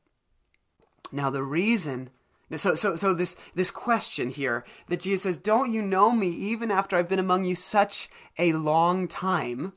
Now, 1.12 1.30
the 1.30 1.44
reason 1.44 2.10
so, 2.56 2.74
so, 2.74 2.96
so 2.96 3.14
this, 3.14 3.36
this 3.54 3.70
question 3.70 4.32
here 4.32 4.66
that 4.88 5.02
Jesus 5.02 5.22
says, 5.22 5.38
Don't 5.38 5.72
you 5.72 5.84
know 5.84 6.10
me 6.10 6.30
even 6.30 6.72
after 6.72 6.98
I've 6.98 7.08
been 7.08 7.20
among 7.20 7.44
you 7.44 7.54
such 7.54 8.10
a 8.40 8.52
long 8.54 9.08
time? 9.08 9.74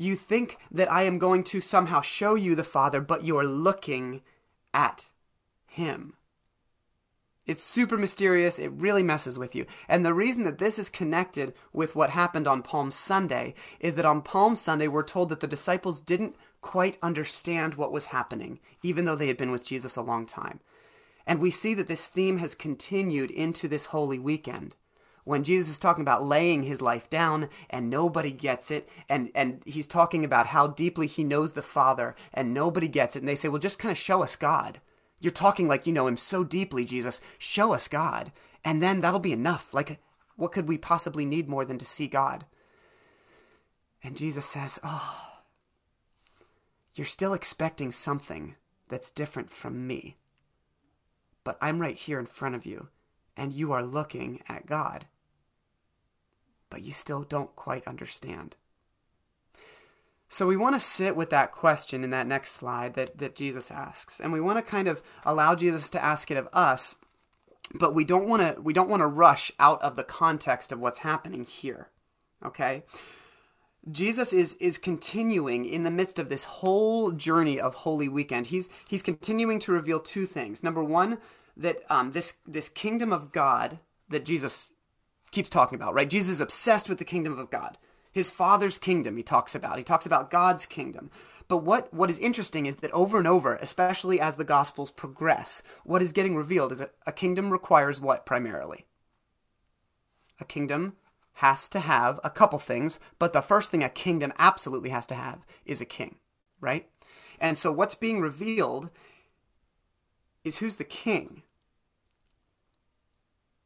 You 0.00 0.16
think 0.16 0.56
that 0.70 0.90
I 0.90 1.02
am 1.02 1.18
going 1.18 1.44
to 1.44 1.60
somehow 1.60 2.00
show 2.00 2.34
you 2.34 2.54
the 2.54 2.64
Father, 2.64 3.02
but 3.02 3.22
you're 3.22 3.44
looking 3.44 4.22
at 4.72 5.10
Him. 5.66 6.14
It's 7.46 7.62
super 7.62 7.98
mysterious. 7.98 8.58
It 8.58 8.72
really 8.72 9.02
messes 9.02 9.38
with 9.38 9.54
you. 9.54 9.66
And 9.90 10.02
the 10.02 10.14
reason 10.14 10.44
that 10.44 10.56
this 10.56 10.78
is 10.78 10.88
connected 10.88 11.52
with 11.74 11.94
what 11.94 12.08
happened 12.08 12.48
on 12.48 12.62
Palm 12.62 12.90
Sunday 12.90 13.52
is 13.78 13.94
that 13.96 14.06
on 14.06 14.22
Palm 14.22 14.56
Sunday, 14.56 14.88
we're 14.88 15.02
told 15.02 15.28
that 15.28 15.40
the 15.40 15.46
disciples 15.46 16.00
didn't 16.00 16.34
quite 16.62 16.96
understand 17.02 17.74
what 17.74 17.92
was 17.92 18.06
happening, 18.06 18.58
even 18.82 19.04
though 19.04 19.16
they 19.16 19.28
had 19.28 19.36
been 19.36 19.52
with 19.52 19.66
Jesus 19.66 19.96
a 19.96 20.02
long 20.02 20.24
time. 20.24 20.60
And 21.26 21.40
we 21.40 21.50
see 21.50 21.74
that 21.74 21.88
this 21.88 22.06
theme 22.06 22.38
has 22.38 22.54
continued 22.54 23.30
into 23.30 23.68
this 23.68 23.86
Holy 23.86 24.18
Weekend. 24.18 24.76
When 25.30 25.44
Jesus 25.44 25.68
is 25.68 25.78
talking 25.78 26.02
about 26.02 26.26
laying 26.26 26.64
his 26.64 26.82
life 26.82 27.08
down 27.08 27.50
and 27.70 27.88
nobody 27.88 28.32
gets 28.32 28.68
it, 28.68 28.88
and, 29.08 29.30
and 29.32 29.62
he's 29.64 29.86
talking 29.86 30.24
about 30.24 30.48
how 30.48 30.66
deeply 30.66 31.06
he 31.06 31.22
knows 31.22 31.52
the 31.52 31.62
Father 31.62 32.16
and 32.34 32.52
nobody 32.52 32.88
gets 32.88 33.14
it, 33.14 33.20
and 33.20 33.28
they 33.28 33.36
say, 33.36 33.48
Well, 33.48 33.60
just 33.60 33.78
kind 33.78 33.92
of 33.92 33.96
show 33.96 34.24
us 34.24 34.34
God. 34.34 34.80
You're 35.20 35.30
talking 35.30 35.68
like 35.68 35.86
you 35.86 35.92
know 35.92 36.08
him 36.08 36.16
so 36.16 36.42
deeply, 36.42 36.84
Jesus. 36.84 37.20
Show 37.38 37.72
us 37.72 37.86
God. 37.86 38.32
And 38.64 38.82
then 38.82 39.02
that'll 39.02 39.20
be 39.20 39.32
enough. 39.32 39.72
Like, 39.72 40.00
what 40.34 40.50
could 40.50 40.66
we 40.66 40.76
possibly 40.76 41.24
need 41.24 41.48
more 41.48 41.64
than 41.64 41.78
to 41.78 41.84
see 41.84 42.08
God? 42.08 42.44
And 44.02 44.16
Jesus 44.16 44.46
says, 44.46 44.80
Oh, 44.82 45.28
you're 46.92 47.04
still 47.04 47.34
expecting 47.34 47.92
something 47.92 48.56
that's 48.88 49.12
different 49.12 49.52
from 49.52 49.86
me. 49.86 50.16
But 51.44 51.56
I'm 51.60 51.78
right 51.78 51.94
here 51.94 52.18
in 52.18 52.26
front 52.26 52.56
of 52.56 52.66
you, 52.66 52.88
and 53.36 53.52
you 53.52 53.70
are 53.70 53.84
looking 53.84 54.42
at 54.48 54.66
God. 54.66 55.06
But 56.70 56.82
you 56.82 56.92
still 56.92 57.22
don't 57.22 57.54
quite 57.56 57.86
understand. 57.86 58.56
So 60.32 60.46
we 60.46 60.56
want 60.56 60.76
to 60.76 60.80
sit 60.80 61.16
with 61.16 61.30
that 61.30 61.50
question 61.50 62.04
in 62.04 62.10
that 62.10 62.26
next 62.26 62.52
slide 62.52 62.94
that, 62.94 63.18
that 63.18 63.34
Jesus 63.34 63.68
asks. 63.72 64.20
And 64.20 64.32
we 64.32 64.40
want 64.40 64.58
to 64.58 64.70
kind 64.70 64.86
of 64.86 65.02
allow 65.24 65.56
Jesus 65.56 65.90
to 65.90 66.02
ask 66.02 66.30
it 66.30 66.36
of 66.36 66.48
us, 66.52 66.94
but 67.74 67.96
we 67.96 68.04
don't 68.04 68.28
want 68.28 68.40
to 68.42 68.60
we 68.62 68.72
don't 68.72 68.88
want 68.88 69.00
to 69.00 69.08
rush 69.08 69.50
out 69.58 69.82
of 69.82 69.96
the 69.96 70.04
context 70.04 70.70
of 70.70 70.78
what's 70.78 70.98
happening 70.98 71.44
here. 71.44 71.90
Okay? 72.46 72.84
Jesus 73.90 74.32
is 74.32 74.54
is 74.54 74.78
continuing 74.78 75.64
in 75.64 75.82
the 75.82 75.90
midst 75.90 76.20
of 76.20 76.28
this 76.28 76.44
whole 76.44 77.10
journey 77.10 77.58
of 77.58 77.74
Holy 77.74 78.08
Weekend. 78.08 78.48
He's 78.48 78.68
he's 78.88 79.02
continuing 79.02 79.58
to 79.60 79.72
reveal 79.72 79.98
two 79.98 80.26
things. 80.26 80.62
Number 80.62 80.84
one, 80.84 81.18
that 81.56 81.78
um, 81.90 82.12
this 82.12 82.34
this 82.46 82.68
kingdom 82.68 83.12
of 83.12 83.32
God 83.32 83.80
that 84.08 84.24
Jesus 84.24 84.74
keeps 85.30 85.50
talking 85.50 85.76
about, 85.76 85.94
right? 85.94 86.10
Jesus 86.10 86.34
is 86.34 86.40
obsessed 86.40 86.88
with 86.88 86.98
the 86.98 87.04
kingdom 87.04 87.38
of 87.38 87.50
God 87.50 87.78
his 88.12 88.30
father's 88.30 88.78
kingdom 88.78 89.16
he 89.16 89.22
talks 89.22 89.54
about. 89.54 89.78
He 89.78 89.84
talks 89.84 90.06
about 90.06 90.30
God's 90.30 90.66
kingdom. 90.66 91.10
But 91.48 91.58
what, 91.58 91.92
what 91.92 92.10
is 92.10 92.18
interesting 92.18 92.66
is 92.66 92.76
that 92.76 92.92
over 92.92 93.18
and 93.18 93.26
over, 93.26 93.56
especially 93.56 94.20
as 94.20 94.36
the 94.36 94.44
Gospels 94.44 94.90
progress, 94.90 95.62
what 95.84 96.02
is 96.02 96.12
getting 96.12 96.36
revealed 96.36 96.72
is 96.72 96.80
a, 96.80 96.90
a 97.06 97.12
kingdom 97.12 97.50
requires 97.50 98.00
what 98.00 98.26
primarily? 98.26 98.86
A 100.40 100.44
kingdom 100.44 100.94
has 101.34 101.68
to 101.70 101.80
have 101.80 102.20
a 102.22 102.30
couple 102.30 102.58
things, 102.58 102.98
but 103.18 103.32
the 103.32 103.40
first 103.40 103.70
thing 103.70 103.82
a 103.82 103.88
kingdom 103.88 104.32
absolutely 104.38 104.90
has 104.90 105.06
to 105.06 105.14
have 105.14 105.44
is 105.64 105.80
a 105.80 105.86
king, 105.86 106.16
right? 106.60 106.88
And 107.40 107.56
so 107.56 107.72
what's 107.72 107.94
being 107.94 108.20
revealed 108.20 108.90
is 110.44 110.58
who's 110.58 110.76
the 110.76 110.84
king. 110.84 111.42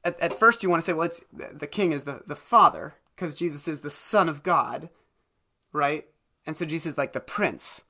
At, 0.05 0.21
at 0.21 0.33
first, 0.33 0.63
you 0.63 0.71
want 0.71 0.83
to 0.83 0.87
say, 0.87 0.93
well, 0.93 1.07
it's 1.07 1.23
the 1.33 1.67
king 1.67 1.93
is 1.93 2.05
the, 2.05 2.23
the 2.27 2.37
father, 2.37 2.95
because 3.15 3.35
Jesus 3.35 3.67
is 3.67 3.81
the 3.81 3.91
Son 3.91 4.29
of 4.29 4.43
God, 4.43 4.89
right? 5.73 6.07
And 6.47 6.57
so 6.57 6.65
Jesus 6.65 6.93
is 6.93 6.99
like 6.99 7.13
the 7.13 7.21
prince. 7.21 7.83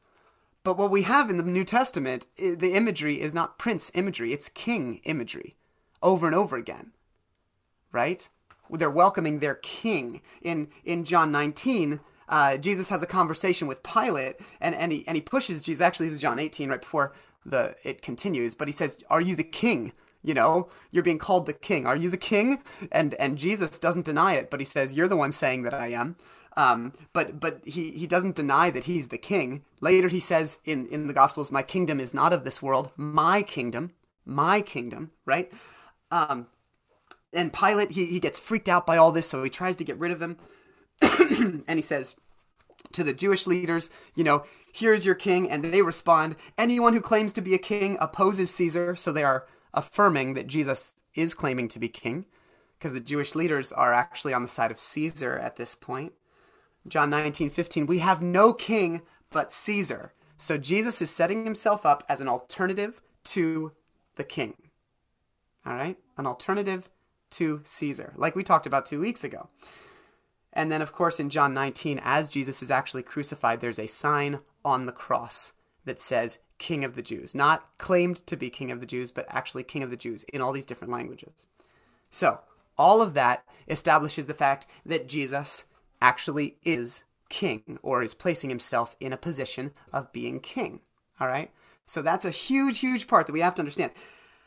But 0.63 0.79
what 0.79 0.91
we 0.91 1.03
have 1.03 1.29
in 1.29 1.37
the 1.37 1.43
New 1.43 1.65
Testament, 1.65 2.27
the 2.37 2.75
imagery 2.75 3.21
is 3.21 3.35
not 3.35 3.59
prince 3.59 3.91
imagery, 3.95 4.33
it's 4.33 4.49
king 4.49 5.01
imagery 5.05 5.57
over 6.03 6.27
and 6.27 6.35
over 6.35 6.57
again, 6.57 6.93
right? 7.93 8.29
They're 8.71 8.91
welcoming 8.91 9.41
their 9.41 9.57
king. 9.57 10.23
In, 10.41 10.69
in 10.85 11.05
John 11.05 11.31
19, 11.31 12.01
uh, 12.29 12.57
Jesus 12.57 12.89
has 12.89 13.03
a 13.03 13.07
conversation 13.07 13.69
with 13.69 13.83
Pilate, 13.83 14.37
and, 14.61 14.75
and, 14.75 14.93
he, 14.93 15.07
and 15.07 15.17
he 15.17 15.21
pushes 15.21 15.63
Jesus. 15.63 15.83
Actually, 15.83 16.07
this 16.07 16.15
is 16.15 16.21
John 16.21 16.39
18, 16.39 16.71
right 16.71 16.81
before 16.81 17.13
the 17.45 17.77
it 17.83 18.01
continues, 18.01 18.55
but 18.55 18.69
he 18.69 18.73
says, 18.73 18.97
Are 19.11 19.21
you 19.21 19.37
the 19.37 19.45
king? 19.45 19.93
You 20.25 20.35
know 20.35 20.69
you're 20.91 21.05
being 21.05 21.19
called 21.19 21.47
the 21.47 21.53
king. 21.53 21.87
Are 21.87 21.97
you 21.97 22.11
the 22.11 22.17
king? 22.17 22.63
And 22.91 23.15
and 23.15 23.39
jesus 23.39 23.79
doesn't 23.79 24.07
deny 24.07 24.35
it 24.35 24.51
but 24.51 24.61
he 24.61 24.67
says 24.67 24.95
you're 24.95 25.09
the 25.09 25.17
one 25.17 25.33
saying 25.33 25.63
that 25.63 25.75
i 25.75 25.89
am. 25.89 26.17
Um, 26.57 26.93
but 27.13 27.41
but 27.41 27.61
he, 27.65 27.91
he 27.91 28.07
doesn't 28.07 28.37
deny 28.37 28.71
that 28.71 28.85
he's 28.85 29.09
the 29.09 29.19
king. 29.19 29.65
Later 29.81 30.09
he 30.09 30.21
says 30.21 30.59
in 30.65 30.87
in 30.87 31.07
the 31.07 31.15
gospels 31.15 31.53
my 31.53 31.63
kingdom 31.63 32.01
is 32.01 32.15
not 32.15 32.33
of 32.33 32.45
this 32.45 32.63
world. 32.63 32.91
My 32.97 33.43
kingdom 33.43 33.93
my 34.25 34.61
kingdom 34.61 35.11
right? 35.27 35.53
Um, 36.11 36.47
and 37.33 37.53
pilate 37.53 37.93
he, 37.93 38.07
he 38.07 38.21
gets 38.21 38.39
freaked 38.39 38.69
out 38.69 38.87
by 38.87 38.97
all 38.97 39.13
this 39.13 39.29
so 39.29 39.43
he 39.43 39.51
tries 39.51 39.77
to 39.77 39.85
get 39.85 39.99
rid 39.99 40.13
of 40.13 40.23
him. 40.23 40.39
And 41.67 41.79
he 41.79 41.83
says 41.83 42.15
to 42.93 43.05
the 43.05 43.13
Jewish 43.13 43.47
leaders, 43.47 43.91
you 44.15 44.25
know, 44.25 44.45
here's 44.73 45.07
your 45.07 45.15
king. 45.15 45.51
And 45.51 45.65
they 45.65 45.83
respond, 45.83 46.37
anyone 46.59 46.93
who 46.93 47.01
claims 47.01 47.33
to 47.35 47.41
be 47.41 47.55
a 47.55 47.59
king 47.59 47.97
opposes 48.01 48.51
Caesar. 48.53 48.97
So 48.97 49.13
they 49.13 49.25
are 49.25 49.47
affirming 49.75 50.35
that 50.35 50.47
Jesus 50.47 50.95
is 51.15 51.35
claiming 51.35 51.69
to 51.69 51.79
be 51.79 51.89
king, 51.89 52.27
because 52.79 52.93
the 52.93 53.01
Jewish 53.01 53.35
leaders 53.35 53.73
are 53.73 53.93
actually 53.93 54.33
on 54.33 54.43
the 54.43 54.49
side 54.49 54.71
of 54.71 54.81
Caesar 54.81 55.39
at 55.39 55.57
this 55.57 55.75
point. 55.75 56.13
John 56.87 57.11
19, 57.11 57.51
15, 57.51 57.87
we 57.87 58.01
have 58.01 58.23
no 58.23 58.53
king 58.53 59.03
but 59.31 59.51
Caesar. 59.51 60.13
So 60.37 60.59
Jesus 60.59 61.01
is 61.01 61.11
setting 61.11 61.45
himself 61.45 61.87
up 61.87 62.05
as 62.09 62.21
an 62.21 62.29
alternative 62.29 63.01
to 63.25 63.73
the 64.17 64.25
king. 64.25 64.55
All 65.65 65.75
right? 65.75 65.97
An 66.19 66.27
alternative 66.27 66.91
to 67.31 67.61
Caesar, 67.65 68.13
like 68.17 68.37
we 68.37 68.45
talked 68.45 68.67
about 68.67 68.87
two 68.87 69.01
weeks 69.01 69.25
ago. 69.25 69.49
And 70.53 70.71
then, 70.71 70.83
of 70.83 70.93
course, 70.93 71.19
in 71.19 71.31
John 71.31 71.53
19, 71.53 72.01
as 72.05 72.29
Jesus 72.29 72.63
is 72.63 72.71
actually 72.71 73.03
crucified, 73.03 73.61
there's 73.61 73.79
a 73.79 73.89
sign 73.89 74.39
on 74.65 74.87
the 74.87 74.93
cross 74.93 75.53
that 75.85 76.01
says, 76.01 76.39
King 76.59 76.85
of 76.85 76.95
the 76.95 77.03
Jews. 77.03 77.35
Not 77.35 77.69
claimed 77.79 78.27
to 78.27 78.37
be 78.37 78.51
King 78.51 78.71
of 78.71 78.81
the 78.81 78.87
Jews, 78.87 79.11
but 79.11 79.27
actually 79.29 79.65
King 79.65 79.83
of 79.83 79.91
the 79.91 79.97
Jews 79.97 80.25
in 80.25 80.41
all 80.41 80.53
these 80.53 80.67
different 80.67 80.93
languages. 80.93 81.47
So, 82.11 82.41
all 82.77 83.03
of 83.03 83.15
that 83.15 83.45
establishes 83.69 84.27
the 84.27 84.35
fact 84.35 84.67
that 84.85 85.09
Jesus 85.09 85.65
actually 86.01 86.57
is 86.65 87.05
king 87.29 87.79
or 87.83 88.03
is 88.03 88.15
placing 88.15 88.51
himself 88.51 88.97
in 89.01 89.13
a 89.13 89.17
position 89.17 89.73
of 89.93 90.13
being 90.13 90.41
king. 90.41 90.81
All 91.21 91.29
right? 91.29 91.51
So, 91.87 92.03
that's 92.03 92.25
a 92.25 92.31
huge, 92.31 92.81
huge 92.81 93.07
part 93.07 93.27
that 93.27 93.33
we 93.33 93.41
have 93.41 93.55
to 93.57 93.63
understand. 93.63 93.93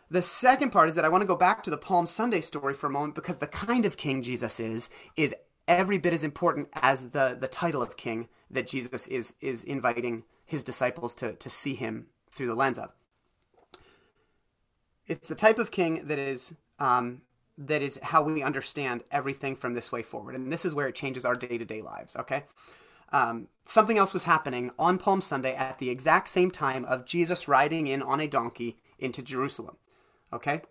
The 0.10 0.22
second 0.22 0.72
part 0.72 0.88
is 0.88 0.96
that 0.96 1.04
I 1.04 1.10
want 1.10 1.22
to 1.22 1.28
go 1.28 1.36
back 1.36 1.62
to 1.64 1.70
the 1.70 1.78
Palm 1.78 2.06
Sunday 2.06 2.40
story 2.40 2.74
for 2.74 2.88
a 2.88 2.92
moment 2.92 3.16
because 3.16 3.38
the 3.38 3.48
kind 3.48 3.86
of 3.86 3.98
king 3.98 4.22
Jesus 4.22 4.60
is 4.60 4.90
is 5.18 5.36
every 5.68 5.98
bit 5.98 6.14
as 6.14 6.24
important 6.24 6.70
as 6.74 7.10
the 7.10 7.36
the 7.38 7.50
title 7.50 7.82
of 7.82 7.98
king 7.98 8.30
that 8.50 8.68
Jesus 8.68 9.06
is 9.08 9.34
is 9.42 9.66
inviting 9.66 10.24
his 10.48 10.64
disciples 10.64 11.14
to, 11.14 11.34
to 11.34 11.50
see 11.50 11.76
him 11.76 12.08
through 12.32 12.48
the 12.48 12.56
lens 12.56 12.80
of. 12.80 12.92
It's 15.06 15.28
the 15.28 15.36
type 15.36 15.60
of 15.60 15.70
king 15.70 16.08
that 16.08 16.18
is 16.18 16.56
um, 16.80 17.22
that 17.58 17.82
is 17.82 18.00
how 18.02 18.22
we 18.24 18.44
understand 18.44 19.04
everything 19.12 19.56
from 19.56 19.74
this 19.74 19.92
way 19.92 20.02
forward, 20.02 20.36
and 20.36 20.52
this 20.52 20.66
is 20.66 20.74
where 20.74 20.88
it 20.88 20.96
changes 20.96 21.26
our 21.26 21.36
day 21.36 21.58
to 21.58 21.66
day 21.66 21.82
lives. 21.82 22.16
Okay, 22.16 22.44
um, 23.12 23.48
something 23.66 23.98
else 23.98 24.14
was 24.14 24.24
happening 24.24 24.72
on 24.78 24.98
Palm 24.98 25.22
Sunday 25.22 25.56
at 25.56 25.80
the 25.80 25.90
exact 25.90 26.30
same 26.30 26.52
time 26.52 26.84
of 26.86 27.06
Jesus 27.06 27.48
riding 27.48 27.88
in 27.88 28.02
on 28.02 28.20
a 28.20 28.28
donkey 28.28 28.78
into 29.00 29.22
Jerusalem. 29.22 29.78
Okay, 30.34 30.62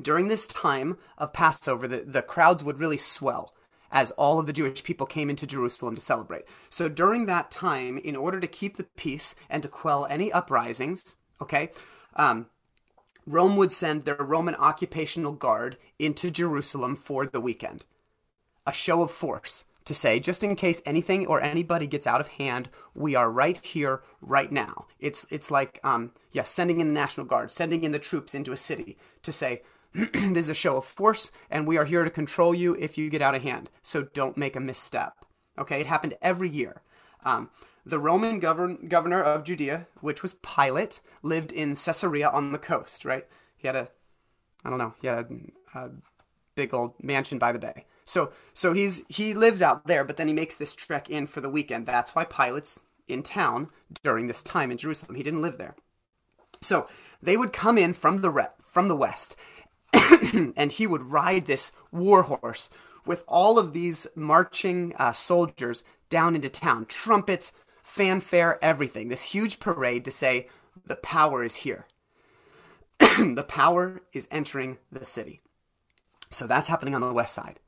during 0.00 0.28
this 0.28 0.46
time 0.46 0.98
of 1.16 1.32
Passover, 1.32 1.88
the, 1.88 1.98
the 2.00 2.22
crowds 2.22 2.62
would 2.62 2.78
really 2.78 2.98
swell 2.98 3.53
as 3.94 4.10
all 4.10 4.40
of 4.40 4.46
the 4.46 4.52
Jewish 4.52 4.82
people 4.82 5.06
came 5.06 5.30
into 5.30 5.46
Jerusalem 5.46 5.94
to 5.94 6.00
celebrate. 6.00 6.44
So 6.68 6.88
during 6.88 7.26
that 7.26 7.50
time, 7.52 7.96
in 7.96 8.16
order 8.16 8.40
to 8.40 8.46
keep 8.48 8.76
the 8.76 8.84
peace 8.96 9.36
and 9.48 9.62
to 9.62 9.68
quell 9.68 10.04
any 10.10 10.32
uprisings, 10.32 11.14
okay, 11.40 11.70
um, 12.16 12.46
Rome 13.24 13.56
would 13.56 13.72
send 13.72 14.04
their 14.04 14.16
Roman 14.16 14.56
occupational 14.56 15.32
guard 15.32 15.78
into 15.98 16.30
Jerusalem 16.30 16.96
for 16.96 17.24
the 17.24 17.40
weekend. 17.40 17.86
A 18.66 18.72
show 18.72 19.00
of 19.00 19.12
force 19.12 19.64
to 19.84 19.94
say, 19.94 20.18
just 20.18 20.42
in 20.42 20.56
case 20.56 20.82
anything 20.84 21.26
or 21.26 21.40
anybody 21.40 21.86
gets 21.86 22.06
out 22.06 22.20
of 22.20 22.28
hand, 22.28 22.70
we 22.94 23.14
are 23.14 23.30
right 23.30 23.58
here, 23.58 24.02
right 24.20 24.50
now. 24.50 24.86
It's 24.98 25.26
it's 25.30 25.50
like, 25.50 25.78
um, 25.84 26.12
yeah, 26.32 26.44
sending 26.44 26.80
in 26.80 26.88
the 26.88 26.94
National 26.94 27.26
Guard, 27.26 27.52
sending 27.52 27.84
in 27.84 27.92
the 27.92 27.98
troops 27.98 28.34
into 28.34 28.52
a 28.52 28.56
city 28.56 28.96
to 29.22 29.30
say, 29.30 29.62
this 30.12 30.44
is 30.44 30.48
a 30.48 30.54
show 30.54 30.76
of 30.76 30.84
force, 30.84 31.30
and 31.50 31.66
we 31.66 31.76
are 31.78 31.84
here 31.84 32.04
to 32.04 32.10
control 32.10 32.54
you 32.54 32.76
if 32.78 32.98
you 32.98 33.08
get 33.08 33.22
out 33.22 33.34
of 33.34 33.42
hand. 33.42 33.70
So 33.82 34.02
don't 34.02 34.36
make 34.36 34.56
a 34.56 34.60
misstep. 34.60 35.24
Okay, 35.58 35.80
it 35.80 35.86
happened 35.86 36.14
every 36.20 36.48
year. 36.48 36.82
Um, 37.24 37.50
the 37.86 37.98
Roman 37.98 38.40
govern- 38.40 38.88
governor 38.88 39.22
of 39.22 39.44
Judea, 39.44 39.86
which 40.00 40.22
was 40.22 40.34
Pilate, 40.34 41.00
lived 41.22 41.52
in 41.52 41.76
Caesarea 41.76 42.28
on 42.28 42.52
the 42.52 42.58
coast, 42.58 43.04
right? 43.04 43.26
He 43.56 43.68
had 43.68 43.76
a, 43.76 43.88
I 44.64 44.70
don't 44.70 44.78
know, 44.78 44.94
he 45.00 45.06
had 45.06 45.18
a, 45.74 45.78
a 45.78 45.90
big 46.54 46.74
old 46.74 46.94
mansion 47.02 47.38
by 47.38 47.52
the 47.52 47.58
bay. 47.58 47.84
So 48.04 48.32
so 48.52 48.72
he's 48.72 49.02
he 49.08 49.32
lives 49.32 49.62
out 49.62 49.86
there, 49.86 50.04
but 50.04 50.16
then 50.16 50.28
he 50.28 50.34
makes 50.34 50.56
this 50.56 50.74
trek 50.74 51.08
in 51.08 51.26
for 51.26 51.40
the 51.40 51.48
weekend. 51.48 51.86
That's 51.86 52.14
why 52.14 52.24
Pilate's 52.24 52.80
in 53.08 53.22
town 53.22 53.70
during 54.02 54.26
this 54.26 54.42
time 54.42 54.70
in 54.70 54.76
Jerusalem. 54.78 55.14
He 55.14 55.22
didn't 55.22 55.42
live 55.42 55.58
there. 55.58 55.76
So 56.60 56.88
they 57.22 57.36
would 57.36 57.52
come 57.52 57.78
in 57.78 57.92
from 57.92 58.18
the 58.18 58.30
re- 58.30 58.46
from 58.58 58.88
the 58.88 58.96
west, 58.96 59.36
and 60.56 60.72
he 60.72 60.86
would 60.86 61.02
ride 61.02 61.46
this 61.46 61.72
war 61.90 62.22
horse 62.24 62.70
with 63.06 63.24
all 63.28 63.58
of 63.58 63.72
these 63.72 64.06
marching 64.14 64.94
uh, 64.98 65.12
soldiers 65.12 65.84
down 66.08 66.34
into 66.34 66.48
town, 66.48 66.86
trumpets, 66.86 67.52
fanfare, 67.82 68.58
everything. 68.62 69.08
This 69.08 69.32
huge 69.32 69.60
parade 69.60 70.04
to 70.04 70.10
say 70.10 70.48
the 70.86 70.96
power 70.96 71.44
is 71.44 71.56
here. 71.56 71.86
the 72.98 73.44
power 73.46 74.00
is 74.12 74.28
entering 74.30 74.78
the 74.90 75.04
city. 75.04 75.40
So 76.30 76.46
that's 76.46 76.68
happening 76.68 76.94
on 76.94 77.00
the 77.00 77.12
west 77.12 77.34
side. 77.34 77.60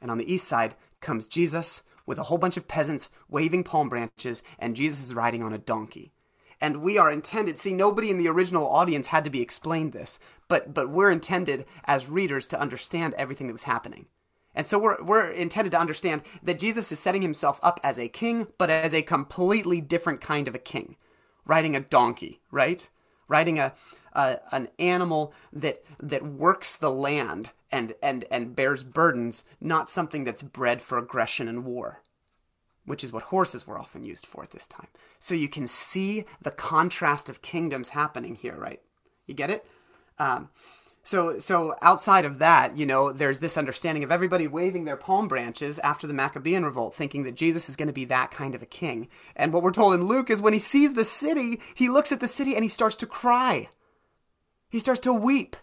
And 0.00 0.10
on 0.10 0.18
the 0.18 0.32
east 0.32 0.46
side 0.46 0.74
comes 1.00 1.26
Jesus 1.26 1.82
with 2.06 2.18
a 2.18 2.24
whole 2.24 2.38
bunch 2.38 2.56
of 2.56 2.68
peasants 2.68 3.08
waving 3.28 3.64
palm 3.64 3.88
branches, 3.88 4.42
and 4.58 4.76
Jesus 4.76 5.06
is 5.06 5.14
riding 5.14 5.42
on 5.42 5.52
a 5.52 5.58
donkey. 5.58 6.12
And 6.60 6.82
we 6.82 6.98
are 6.98 7.10
intended, 7.10 7.58
see, 7.58 7.72
nobody 7.72 8.10
in 8.10 8.18
the 8.18 8.28
original 8.28 8.68
audience 8.68 9.08
had 9.08 9.24
to 9.24 9.30
be 9.30 9.42
explained 9.42 9.92
this, 9.92 10.18
but, 10.48 10.74
but 10.74 10.90
we're 10.90 11.10
intended 11.10 11.64
as 11.84 12.08
readers 12.08 12.46
to 12.48 12.60
understand 12.60 13.14
everything 13.14 13.46
that 13.46 13.52
was 13.52 13.64
happening. 13.64 14.06
And 14.54 14.66
so 14.66 14.78
we're, 14.78 15.02
we're 15.02 15.30
intended 15.30 15.70
to 15.70 15.80
understand 15.80 16.22
that 16.42 16.58
Jesus 16.58 16.92
is 16.92 16.98
setting 16.98 17.22
himself 17.22 17.58
up 17.62 17.80
as 17.82 17.98
a 17.98 18.08
king, 18.08 18.46
but 18.56 18.70
as 18.70 18.94
a 18.94 19.02
completely 19.02 19.80
different 19.80 20.20
kind 20.20 20.46
of 20.46 20.54
a 20.54 20.60
king, 20.60 20.96
riding 21.44 21.74
a 21.74 21.80
donkey, 21.80 22.40
right? 22.50 22.88
Riding 23.26 23.58
a, 23.58 23.72
a 24.12 24.38
an 24.52 24.68
animal 24.78 25.32
that 25.52 25.82
that 25.98 26.24
works 26.24 26.76
the 26.76 26.90
land 26.90 27.52
and, 27.72 27.94
and, 28.02 28.24
and 28.30 28.54
bears 28.54 28.84
burdens, 28.84 29.44
not 29.60 29.90
something 29.90 30.22
that's 30.22 30.42
bred 30.42 30.80
for 30.80 30.98
aggression 30.98 31.48
and 31.48 31.64
war, 31.64 32.02
which 32.84 33.02
is 33.02 33.12
what 33.12 33.24
horses 33.24 33.66
were 33.66 33.78
often 33.78 34.04
used 34.04 34.26
for 34.26 34.44
at 34.44 34.52
this 34.52 34.68
time. 34.68 34.86
So 35.18 35.34
you 35.34 35.48
can 35.48 35.66
see 35.66 36.24
the 36.40 36.52
contrast 36.52 37.28
of 37.28 37.42
kingdoms 37.42 37.88
happening 37.88 38.36
here, 38.36 38.56
right? 38.56 38.80
You 39.26 39.34
get 39.34 39.50
it? 39.50 39.66
Um, 40.18 40.50
so, 41.02 41.38
so 41.38 41.74
outside 41.82 42.24
of 42.24 42.38
that, 42.38 42.76
you 42.76 42.86
know, 42.86 43.12
there's 43.12 43.40
this 43.40 43.58
understanding 43.58 44.04
of 44.04 44.10
everybody 44.10 44.46
waving 44.46 44.84
their 44.84 44.96
palm 44.96 45.28
branches 45.28 45.78
after 45.80 46.06
the 46.06 46.14
Maccabean 46.14 46.64
revolt, 46.64 46.94
thinking 46.94 47.24
that 47.24 47.34
Jesus 47.34 47.68
is 47.68 47.76
going 47.76 47.88
to 47.88 47.92
be 47.92 48.06
that 48.06 48.30
kind 48.30 48.54
of 48.54 48.62
a 48.62 48.66
king. 48.66 49.08
And 49.36 49.52
what 49.52 49.62
we're 49.62 49.70
told 49.70 49.94
in 49.94 50.08
Luke 50.08 50.30
is 50.30 50.40
when 50.40 50.54
he 50.54 50.58
sees 50.58 50.94
the 50.94 51.04
city, 51.04 51.60
he 51.74 51.90
looks 51.90 52.10
at 52.10 52.20
the 52.20 52.28
city 52.28 52.54
and 52.54 52.64
he 52.64 52.68
starts 52.68 52.96
to 52.96 53.06
cry. 53.06 53.68
He 54.70 54.78
starts 54.78 55.00
to 55.00 55.12
weep 55.12 55.56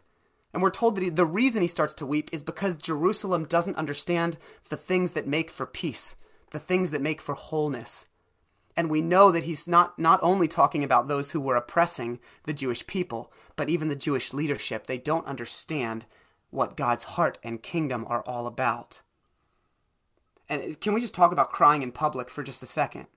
and 0.54 0.62
we're 0.62 0.72
told 0.72 0.96
that 0.96 1.04
he, 1.04 1.10
the 1.10 1.26
reason 1.26 1.62
he 1.62 1.68
starts 1.68 1.96
to 1.96 2.06
weep 2.06 2.30
is 2.32 2.44
because 2.44 2.76
Jerusalem 2.76 3.46
doesn't 3.46 3.78
understand 3.78 4.38
the 4.70 4.78
things 4.78 5.12
that 5.12 5.28
make 5.28 5.50
for 5.50 5.66
peace, 5.66 6.16
the 6.52 6.60
things 6.60 6.92
that 6.92 7.02
make 7.02 7.22
for 7.22 7.36
wholeness. 7.36 8.06
And 8.76 8.90
we 8.90 9.02
know 9.02 9.32
that 9.32 9.44
he's 9.44 9.68
not, 9.68 10.00
not 10.00 10.20
only 10.24 10.48
talking 10.48 10.84
about 10.84 11.08
those 11.08 11.32
who 11.32 11.42
were 11.42 11.56
oppressing 11.56 12.20
the 12.46 12.54
Jewish 12.54 12.88
people, 12.88 13.32
but 13.56 13.70
even 13.70 13.90
the 13.90 13.96
Jewish 13.96 14.34
leadership. 14.34 14.88
They 14.88 14.98
don't 14.98 15.26
understand 15.26 16.06
what 16.50 16.78
God's 16.78 17.04
heart 17.04 17.38
and 17.44 17.62
kingdom 17.62 18.06
are 18.08 18.24
all 18.26 18.48
about. 18.48 19.02
And 20.48 20.80
can 20.80 20.94
we 20.94 21.02
just 21.02 21.14
talk 21.14 21.32
about 21.32 21.52
crying 21.52 21.82
in 21.82 21.92
public 21.92 22.30
for 22.30 22.44
just 22.44 22.64
a 22.64 22.68
second? 22.68 23.08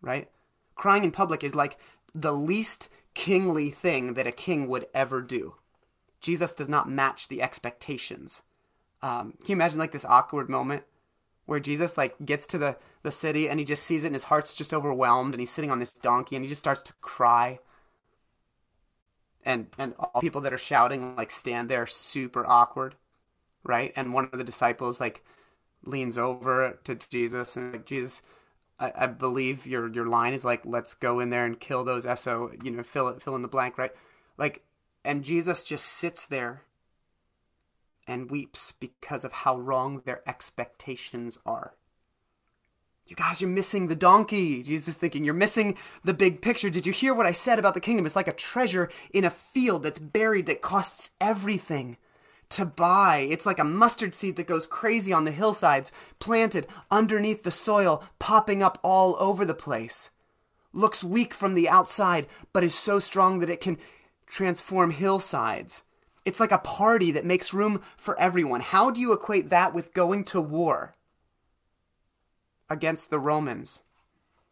Right? 0.00 0.28
Crying 0.74 1.04
in 1.04 1.10
public 1.10 1.44
is 1.44 1.54
like 1.54 1.78
the 2.14 2.32
least 2.32 2.88
kingly 3.14 3.70
thing 3.70 4.14
that 4.14 4.26
a 4.26 4.32
king 4.32 4.66
would 4.68 4.86
ever 4.94 5.20
do. 5.20 5.56
Jesus 6.20 6.52
does 6.52 6.68
not 6.68 6.88
match 6.88 7.28
the 7.28 7.42
expectations. 7.42 8.42
Um, 9.02 9.32
can 9.40 9.48
you 9.48 9.54
imagine 9.54 9.78
like 9.78 9.92
this 9.92 10.04
awkward 10.04 10.48
moment 10.48 10.84
where 11.50 11.58
Jesus 11.58 11.98
like 11.98 12.14
gets 12.24 12.46
to 12.46 12.58
the, 12.58 12.76
the 13.02 13.10
city 13.10 13.48
and 13.48 13.58
he 13.58 13.64
just 13.64 13.82
sees 13.82 14.04
it 14.04 14.06
and 14.06 14.14
his 14.14 14.22
heart's 14.22 14.54
just 14.54 14.72
overwhelmed 14.72 15.34
and 15.34 15.40
he's 15.40 15.50
sitting 15.50 15.72
on 15.72 15.80
this 15.80 15.90
donkey 15.90 16.36
and 16.36 16.44
he 16.44 16.48
just 16.48 16.60
starts 16.60 16.80
to 16.82 16.92
cry. 17.00 17.58
And 19.44 19.66
and 19.76 19.94
all 19.98 20.20
people 20.20 20.42
that 20.42 20.52
are 20.52 20.58
shouting 20.58 21.16
like 21.16 21.32
stand 21.32 21.68
there 21.68 21.88
super 21.88 22.46
awkward, 22.46 22.94
right? 23.64 23.92
And 23.96 24.14
one 24.14 24.28
of 24.32 24.38
the 24.38 24.44
disciples 24.44 25.00
like 25.00 25.24
leans 25.84 26.16
over 26.16 26.78
to 26.84 26.94
Jesus 26.94 27.56
and 27.56 27.72
like 27.72 27.84
Jesus, 27.84 28.22
I, 28.78 28.92
I 28.94 29.06
believe 29.08 29.66
your 29.66 29.92
your 29.92 30.06
line 30.06 30.34
is 30.34 30.44
like 30.44 30.60
let's 30.64 30.94
go 30.94 31.18
in 31.18 31.30
there 31.30 31.46
and 31.46 31.58
kill 31.58 31.82
those 31.82 32.06
so 32.20 32.52
you 32.62 32.70
know 32.70 32.84
fill 32.84 33.08
it 33.08 33.22
fill 33.22 33.34
in 33.34 33.42
the 33.42 33.48
blank 33.48 33.76
right 33.76 33.92
like 34.38 34.62
and 35.04 35.24
Jesus 35.24 35.64
just 35.64 35.86
sits 35.86 36.26
there 36.26 36.62
and 38.10 38.30
weeps 38.30 38.72
because 38.72 39.24
of 39.24 39.32
how 39.32 39.56
wrong 39.56 40.02
their 40.04 40.20
expectations 40.28 41.38
are. 41.46 41.74
You 43.06 43.16
guys, 43.16 43.40
you're 43.40 43.50
missing 43.50 43.86
the 43.86 43.94
donkey. 43.94 44.62
Jesus 44.62 44.88
is 44.88 44.96
thinking, 44.96 45.24
you're 45.24 45.34
missing 45.34 45.76
the 46.04 46.14
big 46.14 46.42
picture. 46.42 46.70
Did 46.70 46.86
you 46.86 46.92
hear 46.92 47.14
what 47.14 47.26
I 47.26 47.32
said 47.32 47.58
about 47.58 47.74
the 47.74 47.80
kingdom? 47.80 48.06
It's 48.06 48.16
like 48.16 48.28
a 48.28 48.32
treasure 48.32 48.90
in 49.12 49.24
a 49.24 49.30
field 49.30 49.84
that's 49.84 49.98
buried 49.98 50.46
that 50.46 50.60
costs 50.60 51.10
everything 51.20 51.96
to 52.50 52.64
buy. 52.64 53.28
It's 53.30 53.46
like 53.46 53.58
a 53.60 53.64
mustard 53.64 54.14
seed 54.14 54.36
that 54.36 54.46
goes 54.46 54.66
crazy 54.66 55.12
on 55.12 55.24
the 55.24 55.30
hillsides, 55.30 55.92
planted 56.18 56.66
underneath 56.90 57.44
the 57.44 57.50
soil, 57.50 58.04
popping 58.18 58.62
up 58.62 58.78
all 58.82 59.16
over 59.20 59.44
the 59.44 59.54
place. 59.54 60.10
Looks 60.72 61.04
weak 61.04 61.32
from 61.32 61.54
the 61.54 61.68
outside, 61.68 62.26
but 62.52 62.64
is 62.64 62.74
so 62.74 62.98
strong 62.98 63.38
that 63.38 63.50
it 63.50 63.60
can 63.60 63.78
transform 64.26 64.90
hillsides. 64.90 65.82
It's 66.24 66.40
like 66.40 66.52
a 66.52 66.58
party 66.58 67.10
that 67.12 67.24
makes 67.24 67.54
room 67.54 67.80
for 67.96 68.18
everyone. 68.18 68.60
How 68.60 68.90
do 68.90 69.00
you 69.00 69.12
equate 69.12 69.48
that 69.50 69.72
with 69.72 69.94
going 69.94 70.24
to 70.24 70.40
war 70.40 70.94
against 72.68 73.10
the 73.10 73.18
Romans? 73.18 73.80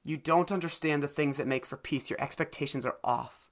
You 0.04 0.16
don't 0.16 0.50
understand 0.52 1.02
the 1.02 1.08
things 1.08 1.36
that 1.36 1.46
make 1.46 1.66
for 1.66 1.76
peace. 1.76 2.08
Your 2.08 2.20
expectations 2.20 2.86
are 2.86 2.96
off. 3.04 3.48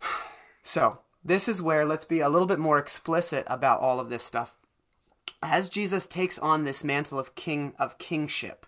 So, 0.62 0.98
this 1.24 1.46
is 1.46 1.62
where 1.62 1.84
let's 1.84 2.04
be 2.04 2.18
a 2.18 2.28
little 2.28 2.46
bit 2.46 2.58
more 2.58 2.76
explicit 2.76 3.44
about 3.46 3.80
all 3.80 4.00
of 4.00 4.10
this 4.10 4.24
stuff. 4.24 4.56
As 5.40 5.68
Jesus 5.68 6.08
takes 6.08 6.40
on 6.40 6.64
this 6.64 6.82
mantle 6.82 7.20
of 7.20 7.36
king 7.36 7.72
of 7.78 7.98
kingship, 7.98 8.66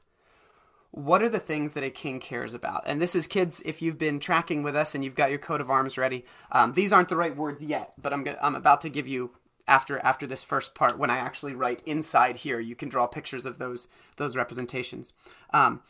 what 0.91 1.23
are 1.23 1.29
the 1.29 1.39
things 1.39 1.75
that 1.75 1.85
a 1.85 1.91
king 1.91 2.19
cares 2.19 2.55
about? 2.55 2.83
And 2.87 3.01
this 3.01 3.15
is, 3.15 3.27
kids, 3.27 3.61
if 3.67 3.83
you've 3.83 3.99
been 3.99 4.19
tracking 4.21 4.63
with 4.63 4.75
us 4.75 4.95
and 4.95 5.05
you've 5.05 5.15
got 5.15 5.31
your 5.31 5.39
coat 5.39 5.61
of 5.61 5.71
arms 5.71 5.99
ready, 5.99 6.25
um, 6.51 6.73
these 6.73 6.93
aren't 6.93 7.09
the 7.09 7.17
right 7.17 7.37
words 7.37 7.63
yet, 7.63 7.93
but 8.01 8.13
I'm, 8.13 8.25
gonna, 8.25 8.39
I'm 8.41 8.55
about 8.55 8.81
to 8.83 8.89
give 8.89 9.07
you 9.07 9.33
after 9.69 9.99
after 10.01 10.27
this 10.27 10.43
first 10.43 10.75
part 10.75 10.99
when 10.99 11.11
I 11.11 11.19
actually 11.19 11.55
write 11.55 11.83
inside 11.85 12.37
here. 12.37 12.59
You 12.59 12.75
can 12.75 12.89
draw 12.89 13.07
pictures 13.07 13.47
of 13.47 13.59
those 13.59 13.87
those 14.17 14.37
representations. 14.37 15.13
Um, 15.53 15.83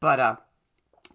but 0.00 0.20
uh, 0.20 0.36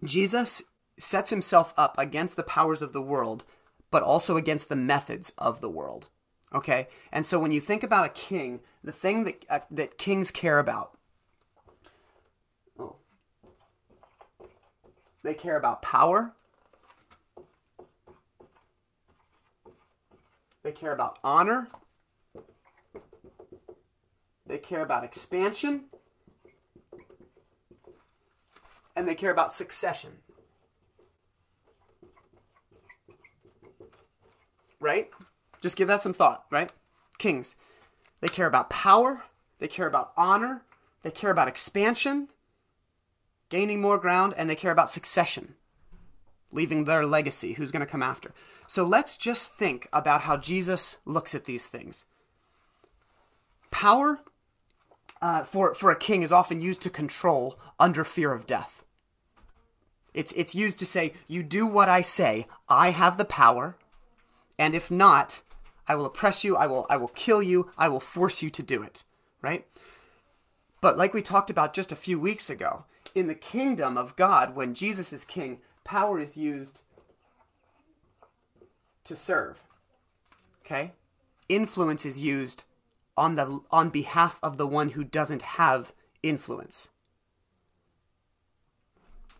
Jesus 0.04 0.62
sets 0.98 1.30
himself 1.30 1.72
up 1.76 1.98
against 1.98 2.36
the 2.36 2.42
powers 2.42 2.82
of 2.82 2.92
the 2.92 3.02
world, 3.02 3.44
but 3.90 4.02
also 4.02 4.36
against 4.36 4.68
the 4.68 4.76
methods 4.76 5.32
of 5.38 5.60
the 5.60 5.70
world. 5.70 6.10
Okay, 6.54 6.88
and 7.10 7.24
so 7.24 7.38
when 7.38 7.50
you 7.50 7.60
think 7.60 7.82
about 7.82 8.04
a 8.04 8.10
king, 8.10 8.60
the 8.84 8.92
thing 8.92 9.24
that 9.24 9.44
uh, 9.48 9.60
that 9.70 9.96
kings 9.96 10.30
care 10.30 10.58
about 10.58 10.98
They 15.22 15.34
care 15.34 15.56
about 15.56 15.82
power. 15.82 16.34
They 20.62 20.72
care 20.72 20.92
about 20.92 21.18
honor. 21.22 21.68
They 24.46 24.58
care 24.58 24.82
about 24.82 25.04
expansion. 25.04 25.84
And 28.94 29.08
they 29.08 29.14
care 29.14 29.30
about 29.30 29.52
succession. 29.52 30.18
Right? 34.80 35.10
Just 35.60 35.76
give 35.76 35.88
that 35.88 36.02
some 36.02 36.12
thought, 36.12 36.44
right? 36.50 36.72
Kings. 37.18 37.54
They 38.20 38.28
care 38.28 38.46
about 38.46 38.70
power. 38.70 39.22
They 39.60 39.68
care 39.68 39.86
about 39.86 40.12
honor. 40.16 40.62
They 41.02 41.12
care 41.12 41.30
about 41.30 41.48
expansion 41.48 42.28
gaining 43.52 43.82
more 43.82 43.98
ground, 43.98 44.32
and 44.38 44.48
they 44.48 44.56
care 44.56 44.72
about 44.72 44.88
succession, 44.88 45.54
leaving 46.50 46.86
their 46.86 47.04
legacy, 47.04 47.52
who's 47.52 47.70
going 47.70 47.84
to 47.84 47.92
come 47.92 48.02
after. 48.02 48.32
So 48.66 48.82
let's 48.82 49.18
just 49.18 49.52
think 49.52 49.88
about 49.92 50.22
how 50.22 50.38
Jesus 50.38 50.96
looks 51.04 51.34
at 51.34 51.44
these 51.44 51.66
things. 51.66 52.06
Power 53.70 54.20
uh, 55.20 55.44
for, 55.44 55.74
for 55.74 55.90
a 55.90 55.98
king 55.98 56.22
is 56.22 56.32
often 56.32 56.62
used 56.62 56.80
to 56.80 56.88
control 56.88 57.58
under 57.78 58.04
fear 58.04 58.32
of 58.32 58.46
death. 58.46 58.86
It's, 60.14 60.32
it's 60.32 60.54
used 60.54 60.78
to 60.78 60.86
say, 60.86 61.12
You 61.28 61.42
do 61.42 61.66
what 61.66 61.90
I 61.90 62.00
say, 62.00 62.46
I 62.70 62.88
have 62.88 63.18
the 63.18 63.26
power, 63.26 63.76
and 64.58 64.74
if 64.74 64.90
not, 64.90 65.42
I 65.86 65.94
will 65.94 66.06
oppress 66.06 66.42
you, 66.42 66.56
I 66.56 66.66
will, 66.66 66.86
I 66.88 66.96
will 66.96 67.08
kill 67.08 67.42
you, 67.42 67.70
I 67.76 67.90
will 67.90 68.00
force 68.00 68.40
you 68.40 68.48
to 68.48 68.62
do 68.62 68.82
it, 68.82 69.04
right? 69.42 69.66
But 70.80 70.96
like 70.96 71.12
we 71.12 71.20
talked 71.20 71.50
about 71.50 71.74
just 71.74 71.92
a 71.92 71.96
few 71.96 72.18
weeks 72.18 72.48
ago, 72.48 72.86
in 73.14 73.28
the 73.28 73.34
kingdom 73.34 73.96
of 73.96 74.16
God, 74.16 74.54
when 74.54 74.74
Jesus 74.74 75.12
is 75.12 75.24
king, 75.24 75.60
power 75.84 76.18
is 76.18 76.36
used 76.36 76.82
to 79.04 79.16
serve. 79.16 79.64
Okay? 80.64 80.92
Influence 81.48 82.06
is 82.06 82.18
used 82.18 82.64
on 83.16 83.34
the 83.34 83.60
on 83.70 83.90
behalf 83.90 84.38
of 84.42 84.56
the 84.56 84.66
one 84.66 84.90
who 84.90 85.04
doesn't 85.04 85.42
have 85.42 85.92
influence. 86.22 86.88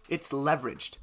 It's 0.08 0.30
leveraged. 0.30 0.98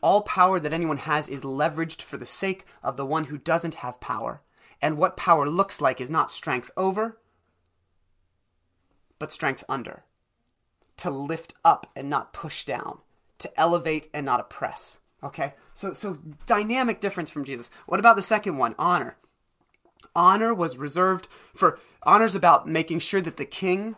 All 0.00 0.22
power 0.22 0.60
that 0.60 0.72
anyone 0.72 0.98
has 0.98 1.28
is 1.28 1.42
leveraged 1.42 2.02
for 2.02 2.16
the 2.16 2.26
sake 2.26 2.64
of 2.82 2.96
the 2.96 3.06
one 3.06 3.24
who 3.24 3.38
doesn't 3.38 3.76
have 3.76 4.00
power. 4.00 4.42
And 4.80 4.98
what 4.98 5.16
power 5.16 5.48
looks 5.48 5.80
like 5.80 6.00
is 6.00 6.10
not 6.10 6.30
strength 6.30 6.70
over, 6.76 7.18
but 9.18 9.32
strength 9.32 9.64
under. 9.68 10.04
To 10.98 11.10
lift 11.10 11.54
up 11.64 11.90
and 11.96 12.08
not 12.08 12.32
push 12.32 12.64
down. 12.64 12.98
To 13.38 13.60
elevate 13.60 14.08
and 14.14 14.24
not 14.24 14.40
oppress. 14.40 14.98
Okay? 15.22 15.54
So 15.74 15.92
so 15.92 16.18
dynamic 16.46 17.00
difference 17.00 17.30
from 17.30 17.44
Jesus. 17.44 17.70
What 17.86 18.00
about 18.00 18.16
the 18.16 18.22
second 18.22 18.58
one? 18.58 18.74
Honor. 18.78 19.16
Honor 20.14 20.54
was 20.54 20.78
reserved 20.78 21.28
for 21.54 21.78
honor's 22.04 22.34
about 22.34 22.68
making 22.68 23.00
sure 23.00 23.20
that 23.20 23.36
the 23.36 23.44
king 23.44 23.96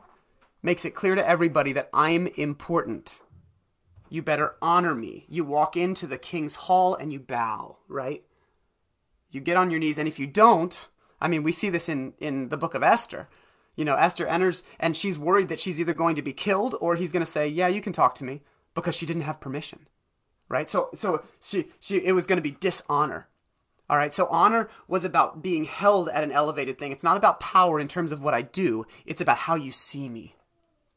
makes 0.62 0.84
it 0.84 0.94
clear 0.94 1.14
to 1.14 1.28
everybody 1.28 1.72
that 1.72 1.90
I'm 1.92 2.26
important. 2.36 3.20
You 4.08 4.22
better 4.22 4.54
honor 4.62 4.94
me. 4.94 5.26
You 5.28 5.44
walk 5.44 5.76
into 5.76 6.06
the 6.06 6.18
king's 6.18 6.54
hall 6.54 6.94
and 6.94 7.12
you 7.12 7.20
bow, 7.20 7.78
right? 7.88 8.24
You 9.30 9.40
get 9.40 9.56
on 9.56 9.70
your 9.70 9.80
knees, 9.80 9.98
and 9.98 10.08
if 10.08 10.18
you 10.18 10.26
don't, 10.26 10.88
I 11.20 11.28
mean, 11.28 11.42
we 11.42 11.52
see 11.52 11.68
this 11.68 11.88
in, 11.88 12.14
in 12.20 12.48
the 12.48 12.56
book 12.56 12.74
of 12.74 12.82
Esther. 12.82 13.28
You 13.76 13.84
know, 13.84 13.94
Esther 13.94 14.26
enters 14.26 14.62
and 14.80 14.96
she's 14.96 15.18
worried 15.18 15.48
that 15.48 15.60
she's 15.60 15.80
either 15.80 15.94
going 15.94 16.16
to 16.16 16.22
be 16.22 16.32
killed 16.32 16.74
or 16.80 16.96
he's 16.96 17.12
going 17.12 17.24
to 17.24 17.30
say, 17.30 17.46
"Yeah, 17.46 17.68
you 17.68 17.80
can 17.80 17.92
talk 17.92 18.14
to 18.16 18.24
me," 18.24 18.42
because 18.74 18.96
she 18.96 19.06
didn't 19.06 19.22
have 19.22 19.40
permission. 19.40 19.86
Right? 20.48 20.68
So 20.68 20.90
so 20.94 21.22
she 21.40 21.68
she 21.78 21.98
it 21.98 22.12
was 22.12 22.26
going 22.26 22.38
to 22.38 22.42
be 22.42 22.56
dishonor. 22.58 23.28
All 23.88 23.96
right? 23.96 24.12
So 24.12 24.26
honor 24.28 24.68
was 24.88 25.04
about 25.04 25.42
being 25.42 25.64
held 25.64 26.08
at 26.08 26.24
an 26.24 26.32
elevated 26.32 26.78
thing. 26.78 26.90
It's 26.90 27.04
not 27.04 27.16
about 27.16 27.38
power 27.38 27.78
in 27.78 27.86
terms 27.86 28.12
of 28.12 28.22
what 28.22 28.34
I 28.34 28.42
do. 28.42 28.84
It's 29.04 29.20
about 29.20 29.38
how 29.38 29.54
you 29.54 29.70
see 29.70 30.08
me. 30.08 30.34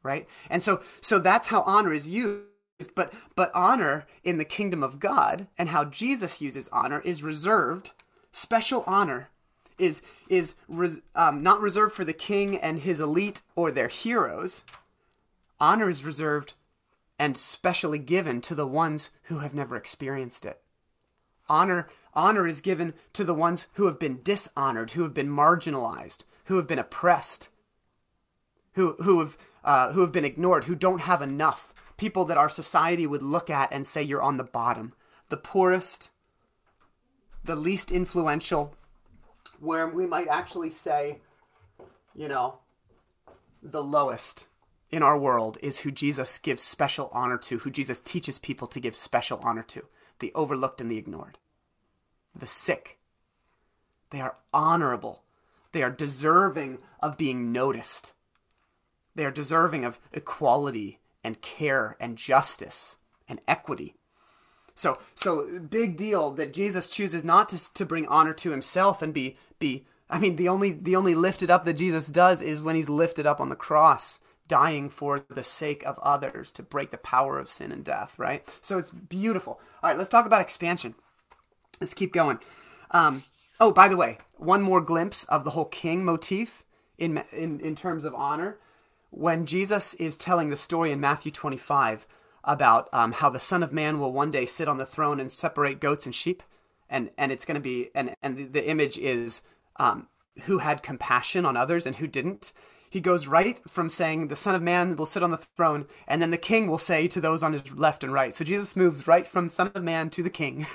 Right? 0.01 0.27
And 0.49 0.63
so 0.63 0.81
so 1.01 1.19
that's 1.19 1.49
how 1.49 1.61
honor 1.63 1.93
is 1.93 2.07
used 2.09 2.45
but 2.95 3.13
but 3.35 3.51
honor 3.53 4.05
in 4.23 4.37
the 4.37 4.45
kingdom 4.45 4.83
of 4.83 4.99
God 4.99 5.47
and 5.57 5.69
how 5.69 5.83
Jesus 5.83 6.41
uses 6.41 6.69
honor 6.69 7.01
is 7.01 7.23
reserved. 7.23 7.91
Special 8.31 8.83
honor 8.87 9.29
is 9.79 10.01
is 10.27 10.55
res, 10.67 11.01
um, 11.15 11.41
not 11.43 11.61
reserved 11.61 11.93
for 11.93 12.05
the 12.05 12.13
king 12.13 12.57
and 12.57 12.79
his 12.79 12.99
elite 12.99 13.41
or 13.55 13.71
their 13.71 13.87
heroes. 13.87 14.63
Honor 15.59 15.89
is 15.89 16.05
reserved 16.05 16.53
and 17.17 17.35
specially 17.35 17.99
given 17.99 18.41
to 18.41 18.55
the 18.55 18.67
ones 18.67 19.09
who 19.23 19.39
have 19.39 19.53
never 19.53 19.75
experienced 19.75 20.45
it. 20.45 20.61
Honor 21.47 21.89
honor 22.13 22.47
is 22.47 22.61
given 22.61 22.93
to 23.13 23.23
the 23.23 23.33
ones 23.33 23.67
who 23.73 23.85
have 23.85 23.99
been 23.99 24.21
dishonored, 24.23 24.91
who 24.91 25.03
have 25.03 25.13
been 25.13 25.29
marginalized, 25.29 26.23
who 26.45 26.57
have 26.57 26.67
been 26.67 26.79
oppressed, 26.79 27.49
who 28.73 28.95
who 29.03 29.19
have 29.19 29.37
uh, 29.63 29.91
who 29.93 30.01
have 30.01 30.11
been 30.11 30.25
ignored, 30.25 30.65
who 30.65 30.75
don't 30.75 31.01
have 31.01 31.21
enough 31.21 31.73
people 31.97 32.23
that 32.25 32.37
our 32.37 32.49
society 32.49 33.05
would 33.05 33.21
look 33.21 33.49
at 33.49 33.71
and 33.73 33.85
say 33.85 34.01
you're 34.01 34.21
on 34.21 34.37
the 34.37 34.43
bottom, 34.43 34.93
the 35.27 35.37
poorest, 35.37 36.09
the 37.43 37.55
least 37.55 37.91
influential, 37.91 38.73
where 39.59 39.87
we 39.87 40.05
might 40.05 40.27
actually 40.27 40.69
say, 40.69 41.19
you 42.15 42.27
know, 42.27 42.59
the 43.61 43.83
lowest 43.83 44.47
in 44.91 45.03
our 45.03 45.17
world 45.17 45.57
is 45.61 45.79
who 45.79 45.91
Jesus 45.91 46.37
gives 46.37 46.61
special 46.61 47.09
honor 47.13 47.37
to, 47.37 47.59
who 47.59 47.69
Jesus 47.69 47.99
teaches 47.99 48.39
people 48.39 48.67
to 48.67 48.79
give 48.79 48.95
special 48.95 49.39
honor 49.43 49.63
to, 49.63 49.85
the 50.19 50.31
overlooked 50.33 50.81
and 50.81 50.89
the 50.89 50.97
ignored, 50.97 51.37
the 52.35 52.47
sick. 52.47 52.97
They 54.09 54.21
are 54.21 54.37
honorable. 54.53 55.23
They 55.71 55.83
are 55.83 55.91
deserving 55.91 56.79
of 56.99 57.17
being 57.17 57.51
noticed. 57.51 58.13
They 59.13 59.25
are 59.25 59.31
deserving 59.31 59.85
of 59.85 59.99
equality 60.11 60.99
and 61.23 61.41
care 61.41 61.95
and 61.99 62.17
justice 62.17 62.97
and 63.27 63.39
equity. 63.47 63.95
So, 64.79 64.97
so 65.13 65.59
big 65.59 65.97
deal 65.97 66.31
that 66.31 66.53
Jesus 66.53 66.87
chooses 66.87 67.25
not 67.25 67.49
to, 67.49 67.73
to 67.73 67.85
bring 67.85 68.07
honor 68.07 68.33
to 68.35 68.51
himself 68.51 69.01
and 69.01 69.13
be 69.13 69.35
be. 69.59 69.83
I 70.09 70.19
mean, 70.19 70.37
the 70.37 70.47
only 70.47 70.71
the 70.71 70.95
only 70.95 71.15
lifted 71.15 71.51
up 71.51 71.65
that 71.65 71.73
Jesus 71.73 72.07
does 72.07 72.41
is 72.41 72.61
when 72.61 72.77
he's 72.77 72.87
lifted 72.87 73.27
up 73.27 73.41
on 73.41 73.49
the 73.49 73.57
cross, 73.57 74.19
dying 74.47 74.87
for 74.87 75.25
the 75.27 75.43
sake 75.43 75.85
of 75.85 75.99
others 75.99 76.53
to 76.53 76.63
break 76.63 76.91
the 76.91 76.97
power 76.97 77.37
of 77.37 77.49
sin 77.49 77.73
and 77.73 77.83
death. 77.83 78.17
Right. 78.17 78.47
So 78.61 78.77
it's 78.77 78.89
beautiful. 78.89 79.59
All 79.83 79.89
right, 79.89 79.97
let's 79.97 80.09
talk 80.09 80.25
about 80.25 80.39
expansion. 80.39 80.95
Let's 81.81 81.93
keep 81.93 82.13
going. 82.13 82.39
Um, 82.91 83.23
oh, 83.59 83.73
by 83.73 83.89
the 83.89 83.97
way, 83.97 84.17
one 84.37 84.61
more 84.61 84.79
glimpse 84.79 85.25
of 85.25 85.43
the 85.43 85.51
whole 85.51 85.65
king 85.65 86.05
motif 86.05 86.63
in 86.97 87.21
in 87.33 87.59
in 87.59 87.75
terms 87.75 88.05
of 88.05 88.15
honor 88.15 88.57
when 89.09 89.45
Jesus 89.45 89.93
is 89.95 90.17
telling 90.17 90.49
the 90.49 90.57
story 90.57 90.93
in 90.93 91.01
Matthew 91.01 91.33
25 91.33 92.07
about 92.43 92.89
um, 92.93 93.13
how 93.13 93.29
the 93.29 93.39
Son 93.39 93.63
of 93.63 93.73
Man 93.73 93.99
will 93.99 94.13
one 94.13 94.31
day 94.31 94.45
sit 94.45 94.67
on 94.67 94.77
the 94.77 94.85
throne 94.85 95.19
and 95.19 95.31
separate 95.31 95.79
goats 95.79 96.05
and 96.05 96.15
sheep, 96.15 96.43
and 96.89 97.09
and 97.17 97.31
it's 97.31 97.45
going 97.45 97.55
to 97.55 97.61
be 97.61 97.89
and 97.93 98.13
and 98.21 98.37
the, 98.37 98.45
the 98.45 98.69
image 98.69 98.97
is 98.97 99.41
um, 99.77 100.07
who 100.43 100.59
had 100.59 100.83
compassion 100.83 101.45
on 101.45 101.57
others 101.57 101.85
and 101.85 101.97
who 101.97 102.07
didn't. 102.07 102.51
He 102.89 103.01
goes 103.01 103.27
right 103.27 103.61
from 103.69 103.89
saying 103.89 104.27
the 104.27 104.35
Son 104.35 104.55
of 104.55 104.63
Man 104.63 104.95
will 104.95 105.05
sit 105.05 105.21
on 105.21 105.31
the 105.31 105.37
throne, 105.37 105.85
and 106.07 106.21
then 106.21 106.31
the 106.31 106.37
King 106.37 106.67
will 106.67 106.79
say 106.79 107.07
to 107.07 107.21
those 107.21 107.43
on 107.43 107.53
his 107.53 107.71
left 107.75 108.03
and 108.03 108.11
right. 108.11 108.33
So 108.33 108.43
Jesus 108.43 108.75
moves 108.75 109.07
right 109.07 109.27
from 109.27 109.47
Son 109.47 109.71
of 109.75 109.83
Man 109.83 110.09
to 110.11 110.23
the 110.23 110.29
King, 110.29 110.65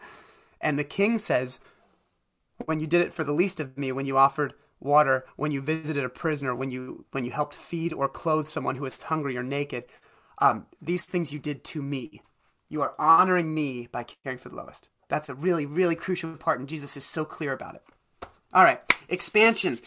and 0.60 0.78
the 0.78 0.84
King 0.84 1.18
says, 1.18 1.60
"When 2.64 2.80
you 2.80 2.86
did 2.86 3.00
it 3.00 3.14
for 3.14 3.24
the 3.24 3.32
least 3.32 3.60
of 3.60 3.78
me, 3.78 3.92
when 3.92 4.06
you 4.06 4.16
offered." 4.16 4.54
water 4.80 5.24
when 5.36 5.50
you 5.50 5.60
visited 5.60 6.04
a 6.04 6.08
prisoner, 6.08 6.54
when 6.54 6.70
you 6.70 7.06
when 7.10 7.24
you 7.24 7.30
helped 7.30 7.54
feed 7.54 7.92
or 7.92 8.08
clothe 8.08 8.46
someone 8.46 8.76
who 8.76 8.84
is 8.84 9.02
hungry 9.04 9.36
or 9.36 9.42
naked. 9.42 9.84
Um, 10.38 10.66
these 10.80 11.04
things 11.04 11.32
you 11.32 11.38
did 11.38 11.64
to 11.64 11.82
me. 11.82 12.22
You 12.68 12.82
are 12.82 12.94
honoring 12.98 13.54
me 13.54 13.88
by 13.90 14.04
caring 14.04 14.38
for 14.38 14.48
the 14.48 14.56
lowest. 14.56 14.88
That's 15.08 15.28
a 15.28 15.34
really, 15.34 15.66
really 15.66 15.94
crucial 15.94 16.36
part, 16.36 16.58
and 16.58 16.68
Jesus 16.68 16.96
is 16.96 17.04
so 17.04 17.24
clear 17.24 17.52
about 17.52 17.76
it. 17.76 17.82
All 18.52 18.64
right, 18.64 18.80
expansion. 19.08 19.78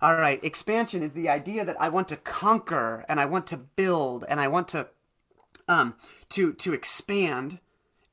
All 0.00 0.14
right, 0.14 0.42
expansion 0.42 1.02
is 1.02 1.12
the 1.12 1.28
idea 1.28 1.64
that 1.64 1.80
I 1.80 1.88
want 1.88 2.08
to 2.08 2.16
conquer 2.16 3.04
and 3.08 3.20
I 3.20 3.26
want 3.26 3.46
to 3.48 3.56
build 3.56 4.24
and 4.28 4.40
I 4.40 4.48
want 4.48 4.68
to 4.68 4.88
um, 5.68 5.94
to 6.30 6.52
to 6.54 6.72
expand, 6.72 7.58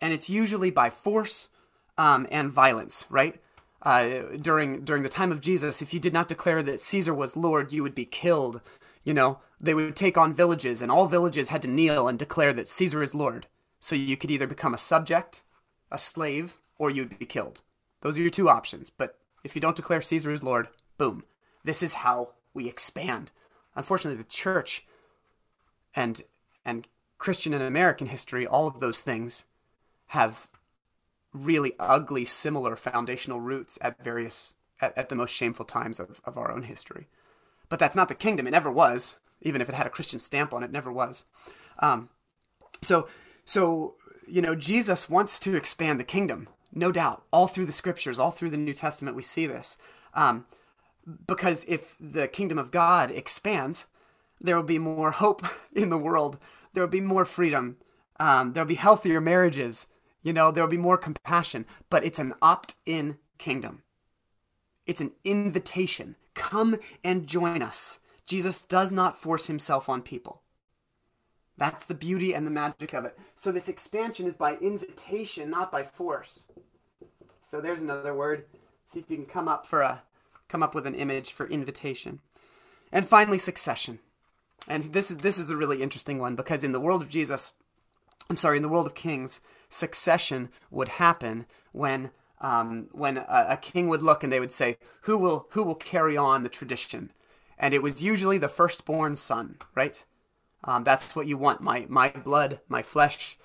and 0.01 0.13
it's 0.13 0.29
usually 0.29 0.71
by 0.71 0.89
force 0.89 1.49
um, 1.97 2.27
and 2.31 2.51
violence, 2.51 3.05
right? 3.09 3.39
uh, 3.81 4.37
during 4.41 4.83
during 4.83 5.03
the 5.03 5.09
time 5.09 5.31
of 5.31 5.41
Jesus, 5.41 5.81
if 5.81 5.93
you 5.93 5.99
did 5.99 6.13
not 6.13 6.27
declare 6.27 6.63
that 6.63 6.79
Caesar 6.79 7.13
was 7.13 7.35
Lord, 7.35 7.71
you 7.71 7.83
would 7.83 7.95
be 7.95 8.05
killed. 8.05 8.61
You 9.07 9.13
know, 9.13 9.39
they 9.57 9.73
would 9.73 9.95
take 9.95 10.17
on 10.17 10.33
villages, 10.33 10.81
and 10.81 10.91
all 10.91 11.05
villages 11.05 11.47
had 11.47 11.61
to 11.61 11.67
kneel 11.69 12.09
and 12.09 12.19
declare 12.19 12.51
that 12.51 12.67
Caesar 12.67 13.01
is 13.01 13.15
Lord. 13.15 13.47
So 13.79 13.95
you 13.95 14.17
could 14.17 14.29
either 14.29 14.47
become 14.47 14.73
a 14.73 14.77
subject, 14.77 15.43
a 15.89 15.97
slave, 15.97 16.59
or 16.77 16.89
you'd 16.89 17.17
be 17.17 17.25
killed. 17.25 17.61
Those 18.01 18.17
are 18.17 18.21
your 18.21 18.29
two 18.29 18.49
options. 18.49 18.89
But 18.89 19.17
if 19.45 19.55
you 19.55 19.61
don't 19.61 19.77
declare 19.77 20.01
Caesar 20.01 20.33
is 20.33 20.43
Lord, 20.43 20.67
boom. 20.97 21.23
This 21.63 21.81
is 21.81 21.93
how 21.93 22.33
we 22.53 22.67
expand. 22.67 23.31
Unfortunately, 23.77 24.17
the 24.17 24.25
church 24.25 24.85
and 25.95 26.21
and 26.65 26.85
Christian 27.17 27.53
and 27.53 27.63
American 27.63 28.07
history, 28.07 28.45
all 28.45 28.67
of 28.67 28.81
those 28.81 28.99
things 28.99 29.45
have 30.07 30.49
really 31.31 31.71
ugly, 31.79 32.25
similar 32.25 32.75
foundational 32.75 33.39
roots 33.39 33.79
at 33.79 34.03
various 34.03 34.53
at, 34.81 34.97
at 34.97 35.07
the 35.07 35.15
most 35.15 35.31
shameful 35.33 35.63
times 35.63 35.97
of, 35.97 36.19
of 36.25 36.37
our 36.37 36.51
own 36.51 36.63
history. 36.63 37.07
But 37.69 37.79
that's 37.79 37.95
not 37.95 38.07
the 38.07 38.15
kingdom. 38.15 38.47
It 38.47 38.51
never 38.51 38.71
was. 38.71 39.15
Even 39.41 39.61
if 39.61 39.69
it 39.69 39.75
had 39.75 39.87
a 39.87 39.91
Christian 39.91 40.19
stamp 40.19 40.53
on 40.53 40.63
it, 40.63 40.71
never 40.71 40.91
was. 40.91 41.25
Um, 41.79 42.09
so, 42.81 43.07
so 43.45 43.95
you 44.27 44.41
know, 44.41 44.55
Jesus 44.55 45.09
wants 45.09 45.39
to 45.41 45.55
expand 45.55 45.99
the 45.99 46.05
kingdom, 46.05 46.49
no 46.73 46.91
doubt. 46.91 47.23
All 47.31 47.47
through 47.47 47.65
the 47.65 47.71
scriptures, 47.71 48.19
all 48.19 48.31
through 48.31 48.49
the 48.49 48.57
New 48.57 48.73
Testament, 48.73 49.15
we 49.15 49.23
see 49.23 49.45
this. 49.45 49.77
Um, 50.13 50.45
because 51.25 51.63
if 51.67 51.95
the 51.99 52.27
kingdom 52.27 52.57
of 52.57 52.71
God 52.71 53.11
expands, 53.11 53.87
there 54.41 54.55
will 54.55 54.63
be 54.63 54.79
more 54.79 55.11
hope 55.11 55.43
in 55.73 55.89
the 55.89 55.97
world. 55.97 56.37
There 56.73 56.83
will 56.83 56.91
be 56.91 57.01
more 57.01 57.25
freedom. 57.25 57.77
Um, 58.19 58.53
there 58.53 58.63
will 58.63 58.69
be 58.69 58.75
healthier 58.75 59.21
marriages. 59.21 59.87
You 60.23 60.33
know, 60.33 60.51
there'll 60.51 60.69
be 60.69 60.77
more 60.77 60.97
compassion, 60.97 61.65
but 61.89 62.03
it's 62.03 62.19
an 62.19 62.33
opt 62.41 62.75
in 62.85 63.17
kingdom. 63.37 63.83
It's 64.85 65.01
an 65.01 65.11
invitation. 65.23 66.15
Come 66.37 66.77
and 67.03 67.27
join 67.27 67.61
us. 67.61 67.99
Jesus 68.25 68.63
does 68.63 68.91
not 68.91 69.19
force 69.19 69.47
himself 69.47 69.89
on 69.89 70.01
people. 70.01 70.43
That's 71.57 71.83
the 71.83 71.95
beauty 71.95 72.33
and 72.33 72.45
the 72.45 72.51
magic 72.51 72.93
of 72.93 73.05
it. 73.05 73.17
So 73.35 73.51
this 73.51 73.67
expansion 73.67 74.27
is 74.27 74.35
by 74.35 74.57
invitation, 74.57 75.49
not 75.49 75.71
by 75.71 75.83
force. 75.83 76.45
So 77.41 77.59
there's 77.59 77.81
another 77.81 78.13
word. 78.13 78.45
See 78.85 78.99
if 78.99 79.09
you 79.09 79.17
can 79.17 79.25
come 79.25 79.47
up 79.47 79.65
for 79.65 79.81
a 79.81 80.03
come 80.47 80.61
up 80.61 80.75
with 80.75 80.85
an 80.85 80.95
image 80.95 81.31
for 81.31 81.47
invitation. 81.47 82.19
And 82.91 83.07
finally 83.07 83.39
succession. 83.39 83.99
And 84.67 84.83
this 84.83 85.09
is 85.09 85.17
this 85.17 85.39
is 85.39 85.49
a 85.49 85.57
really 85.57 85.81
interesting 85.81 86.19
one 86.19 86.35
because 86.35 86.63
in 86.63 86.73
the 86.73 86.79
world 86.79 87.01
of 87.01 87.09
Jesus, 87.09 87.53
I'm 88.29 88.37
sorry, 88.37 88.57
in 88.57 88.63
the 88.63 88.69
world 88.69 88.85
of 88.85 88.93
kings, 88.93 89.41
succession 89.69 90.49
would 90.69 90.89
happen 90.89 91.47
when 91.71 92.11
um, 92.39 92.87
when 92.91 93.17
a, 93.17 93.47
a, 93.49 93.57
king 93.57 93.87
would 93.87 94.03
look 94.03 94.23
and 94.23 94.31
they 94.31 94.39
would 94.39 94.51
say, 94.51 94.77
"Who 95.01 95.17
will 95.17 95.47
who 95.51 95.63
will 95.63 95.75
carry 95.75 96.15
on 96.15 96.43
the 96.43 96.49
tradition?" 96.49 97.11
and 97.57 97.73
it 97.73 97.81
was 97.81 98.03
usually 98.03 98.37
the 98.37 98.49
firstborn 98.49 99.15
son, 99.15 99.57
right? 99.75 100.03
Um, 100.63 100.83
that's 100.83 101.15
what 101.15 101.27
you 101.27 101.37
want. 101.37 101.61
My 101.61 101.85
my 101.89 102.09
blood, 102.09 102.59
my 102.67 102.81
flesh, 102.81 103.37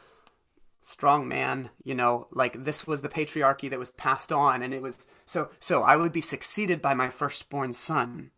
strong 0.83 1.27
man. 1.27 1.71
You 1.83 1.95
know, 1.95 2.29
like 2.31 2.65
this 2.65 2.87
was 2.87 3.01
the 3.03 3.09
patriarchy 3.09 3.71
that 3.71 3.79
was 3.79 3.91
passed 3.91 4.33
on, 4.33 4.63
and 4.63 4.75
it 4.75 4.83
was 4.83 5.07
so 5.25 5.51
so. 5.59 5.83
I 5.83 5.97
would 5.97 6.13
be 6.13 6.21
succeeded 6.21 6.83
by 6.83 6.95
my 6.95 7.09
firstborn 7.09 7.73
son, 7.73 8.31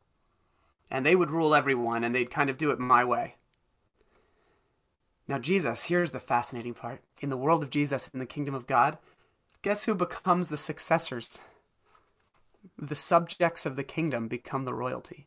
and 0.91 1.05
they 1.05 1.17
would 1.17 1.31
rule 1.31 1.55
everyone, 1.55 2.05
and 2.05 2.15
they'd 2.15 2.31
kind 2.31 2.51
of 2.51 2.59
do 2.59 2.71
it 2.71 2.79
my 2.79 3.05
way. 3.05 3.37
Now, 5.27 5.39
Jesus, 5.39 5.87
here's 5.87 6.13
the 6.13 6.21
fascinating 6.21 6.75
part. 6.75 7.01
In 7.21 7.31
the 7.31 7.37
world 7.39 7.63
of 7.63 7.71
Jesus, 7.71 8.11
in 8.13 8.19
the 8.19 8.27
kingdom 8.27 8.55
of 8.55 8.67
God, 8.67 8.99
guess 9.65 9.87
who 9.87 9.95
becomes 9.95 10.51
the 10.51 10.59
successors? 10.59 11.41
The 12.77 12.95
subjects 12.95 13.65
of 13.65 13.77
the 13.77 13.83
kingdom 13.83 14.29
become 14.29 14.67
the 14.67 14.75
royalty. 14.75 15.27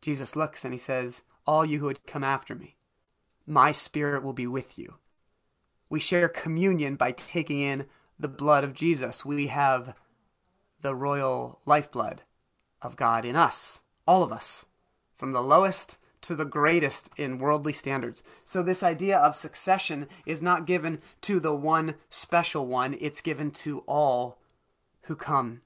Jesus 0.00 0.34
looks 0.34 0.64
and 0.64 0.72
he 0.72 0.78
says, 0.78 1.22
All 1.46 1.62
you 1.62 1.80
who 1.80 1.84
would 1.84 2.06
come 2.06 2.24
after 2.24 2.54
me, 2.54 2.76
my 3.46 3.70
spirit 3.72 4.22
will 4.22 4.32
be 4.32 4.46
with 4.46 4.78
you. 4.78 4.94
We 5.90 6.00
share 6.00 6.30
communion 6.30 6.96
by 6.96 7.12
taking 7.12 7.60
in 7.60 7.84
the 8.18 8.28
blood 8.28 8.64
of 8.64 8.72
Jesus. 8.72 9.26
We 9.26 9.48
have 9.48 9.94
the 10.80 10.94
royal 10.94 11.60
lifeblood 11.66 12.22
of 12.80 12.96
God 12.96 13.26
in 13.26 13.36
us, 13.36 13.82
all 14.06 14.22
of 14.22 14.32
us, 14.32 14.64
from 15.14 15.32
the 15.32 15.42
lowest 15.42 15.98
to 16.22 16.34
the 16.34 16.44
greatest 16.44 17.10
in 17.16 17.38
worldly 17.38 17.72
standards. 17.72 18.22
So, 18.44 18.62
this 18.62 18.82
idea 18.82 19.18
of 19.18 19.36
succession 19.36 20.08
is 20.26 20.42
not 20.42 20.66
given 20.66 21.00
to 21.22 21.40
the 21.40 21.54
one 21.54 21.94
special 22.08 22.66
one, 22.66 22.96
it's 23.00 23.20
given 23.20 23.50
to 23.52 23.80
all 23.86 24.38
who 25.02 25.16
come 25.16 25.62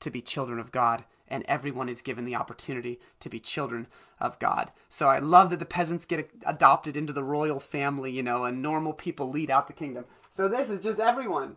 to 0.00 0.10
be 0.10 0.20
children 0.20 0.58
of 0.58 0.72
God. 0.72 1.04
And 1.26 1.42
everyone 1.48 1.88
is 1.88 2.02
given 2.02 2.26
the 2.26 2.34
opportunity 2.34 3.00
to 3.20 3.30
be 3.30 3.40
children 3.40 3.86
of 4.20 4.38
God. 4.38 4.70
So 4.90 5.08
I 5.08 5.18
love 5.18 5.48
that 5.50 5.58
the 5.58 5.64
peasants 5.64 6.04
get 6.04 6.30
adopted 6.46 6.98
into 6.98 7.14
the 7.14 7.24
royal 7.24 7.60
family, 7.60 8.12
you 8.12 8.22
know, 8.22 8.44
and 8.44 8.60
normal 8.60 8.92
people 8.92 9.30
lead 9.30 9.50
out 9.50 9.66
the 9.66 9.72
kingdom. 9.72 10.04
So 10.30 10.48
this 10.48 10.68
is 10.68 10.80
just 10.80 11.00
everyone. 11.00 11.56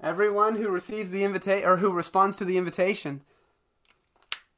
Everyone 0.00 0.56
who 0.56 0.68
receives 0.68 1.10
the 1.10 1.24
invitation 1.24 1.68
or 1.68 1.78
who 1.78 1.92
responds 1.92 2.36
to 2.36 2.44
the 2.44 2.56
invitation 2.56 3.22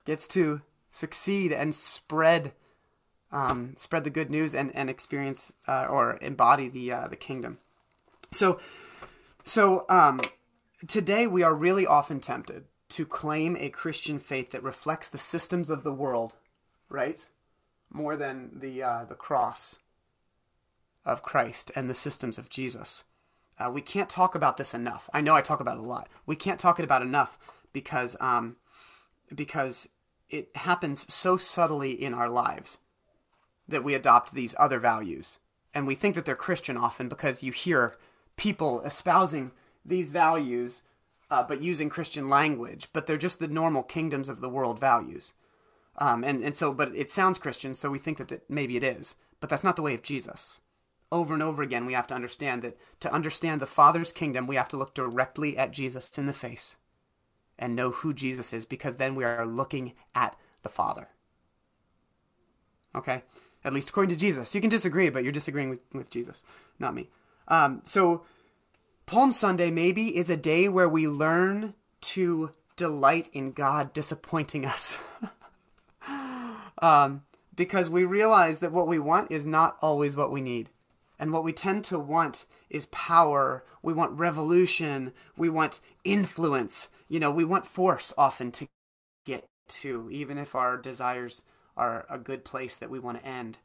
gets 0.07 0.27
to 0.29 0.63
succeed 0.91 1.53
and 1.53 1.75
spread 1.75 2.53
um, 3.33 3.75
spread 3.77 4.05
the 4.05 4.11
good 4.11 4.31
news 4.31 4.55
and, 4.55 4.75
and 4.75 4.89
experience 4.89 5.53
uh, 5.67 5.87
or 5.91 6.17
embody 6.23 6.69
the 6.69 6.93
uh, 6.93 7.09
the 7.09 7.17
kingdom. 7.17 7.59
So 8.31 8.59
so 9.43 9.85
um, 9.89 10.21
today 10.87 11.27
we 11.27 11.43
are 11.43 11.55
really 11.55 11.87
often 11.87 12.21
tempted 12.21 12.65
to 12.89 13.05
claim 13.05 13.57
a 13.59 13.69
Christian 13.69 14.19
faith 14.19 14.53
that 14.53 14.63
reflects 14.63 15.09
the 15.09 15.19
systems 15.19 15.71
of 15.71 15.83
the 15.83 15.93
world, 15.93 16.37
right? 16.89 17.19
More 17.91 18.17
than 18.17 18.61
the 18.61 18.83
uh, 18.83 19.05
the 19.05 19.15
cross 19.15 19.77
of 21.05 21.23
Christ 21.23 21.71
and 21.77 21.91
the 21.91 21.95
systems 21.95 22.39
of 22.39 22.49
Jesus. 22.49 23.05
Uh, 23.59 23.71
we 23.73 23.81
can't 23.81 24.11
talk 24.11 24.35
about 24.35 24.57
this 24.57 24.75
enough. 24.75 25.09
I 25.15 25.21
know 25.21 25.35
I 25.35 25.41
talk 25.41 25.61
about 25.61 25.79
it 25.79 25.85
a 25.85 25.87
lot. 25.87 26.09
We 26.27 26.37
can't 26.37 26.61
talk 26.61 26.79
it 26.79 26.85
about 26.85 27.03
enough 27.03 27.39
because 27.73 28.17
um, 28.21 28.57
because 29.35 29.89
it 30.31 30.55
happens 30.57 31.13
so 31.13 31.37
subtly 31.37 31.91
in 31.93 32.15
our 32.15 32.29
lives 32.29 32.79
that 33.69 33.85
we 33.85 33.95
adopt 33.95 34.33
these 34.33 34.55
other 34.59 34.79
values. 34.79 35.39
And 35.75 35.87
we 35.87 35.95
think 35.95 36.15
that 36.15 36.25
they're 36.25 36.37
Christian 36.37 36.77
often 36.77 37.09
because 37.09 37.43
you 37.43 37.53
hear 37.53 37.97
people 38.37 38.81
espousing 38.83 39.53
these 39.85 40.13
values, 40.13 40.83
uh, 41.31 41.43
but 41.43 41.61
using 41.61 41.89
Christian 41.89 42.29
language, 42.29 42.89
but 42.93 43.07
they're 43.07 43.17
just 43.17 43.39
the 43.39 43.49
normal 43.49 43.83
kingdoms 43.83 44.29
of 44.29 44.41
the 44.41 44.49
world 44.49 44.79
values. 44.79 45.35
Um, 45.99 46.25
and, 46.25 46.43
and 46.43 46.55
so, 46.55 46.73
but 46.73 46.95
it 46.95 47.11
sounds 47.11 47.39
Christian, 47.39 47.75
so 47.75 47.91
we 47.91 47.99
think 47.99 48.19
that, 48.19 48.29
that 48.29 48.49
maybe 48.49 48.77
it 48.77 48.85
is. 48.85 49.17
But 49.41 49.51
that's 49.51 49.65
not 49.65 49.77
the 49.77 49.83
way 49.83 49.95
of 49.95 50.03
Jesus. 50.03 50.61
Over 51.13 51.35
and 51.35 51.43
over 51.43 51.63
again, 51.63 51.87
we 51.87 51.93
have 51.93 52.07
to 52.09 52.15
understand 52.15 52.63
that 52.63 52.77
to 53.01 53.13
understand 53.13 53.61
the 53.61 53.67
Father's 53.67 54.13
kingdom, 54.13 54.47
we 54.47 54.57
have 54.57 54.69
to 54.69 54.77
look 54.77 54.95
directly 54.95 55.57
at 55.57 55.71
Jesus 55.71 56.17
in 56.19 56.27
the 56.27 56.33
face 56.33 56.77
and 57.59 57.75
know 57.75 57.91
who 57.91 58.13
Jesus 58.13 58.53
is 58.53 58.65
because 58.65 58.97
then 58.97 59.15
we 59.15 59.25
are 59.25 59.47
looking 59.47 59.93
at 60.15 60.37
the 60.63 60.69
Father. 60.69 61.09
Okay? 62.95 63.23
At 63.65 63.73
least 63.73 63.91
according 63.91 64.15
to 64.15 64.21
Jesus. 64.21 64.55
You 64.55 64.61
can 64.61 64.71
disagree, 64.71 65.11
but 65.11 65.23
you're 65.23 65.33
disagreeing 65.33 65.71
with, 65.71 65.81
with 65.93 66.11
Jesus, 66.11 66.43
not 66.79 66.95
me. 66.95 67.09
Um, 67.49 67.81
so, 67.85 68.25
Palm 69.07 69.31
Sunday 69.33 69.71
maybe 69.71 70.17
is 70.17 70.31
a 70.31 70.37
day 70.37 70.69
where 70.69 70.89
we 70.89 71.07
learn 71.07 71.75
to 72.01 72.51
delight 72.77 73.31
in 73.33 73.53
God 73.53 73.93
disappointing 73.93 74.67
us. 74.67 74.99
um, 76.79 77.23
because 77.55 77.89
we 77.89 78.05
realize 78.05 78.59
that 78.59 78.73
what 78.73 78.87
we 78.87 78.99
want 78.99 79.33
is 79.33 79.47
not 79.47 79.77
always 79.81 80.17
what 80.17 80.31
we 80.31 80.41
need. 80.41 80.71
And 81.19 81.33
what 81.33 81.45
we 81.45 81.53
tend 81.53 81.85
to 81.85 81.99
want 81.99 82.45
is 82.69 82.87
power. 82.87 83.65
We 83.83 83.93
want 83.93 84.19
revolution. 84.19 85.13
We 85.37 85.49
want 85.49 85.81
influence. 86.05 86.89
You 87.09 87.21
know, 87.21 87.31
we 87.31 87.45
want 87.45 87.67
force 87.67 88.13
often 88.19 88.51
to 88.53 88.67
get 89.25 89.47
to, 89.69 90.09
even 90.11 90.39
if 90.39 90.55
our 90.55 90.77
desires 90.77 91.43
are 91.77 92.07
a 92.09 92.19
good 92.19 92.45
place 92.45 92.77
that 92.77 92.91
we 92.91 92.99
want 92.99 93.21
to 93.21 93.27
end. 93.27 93.59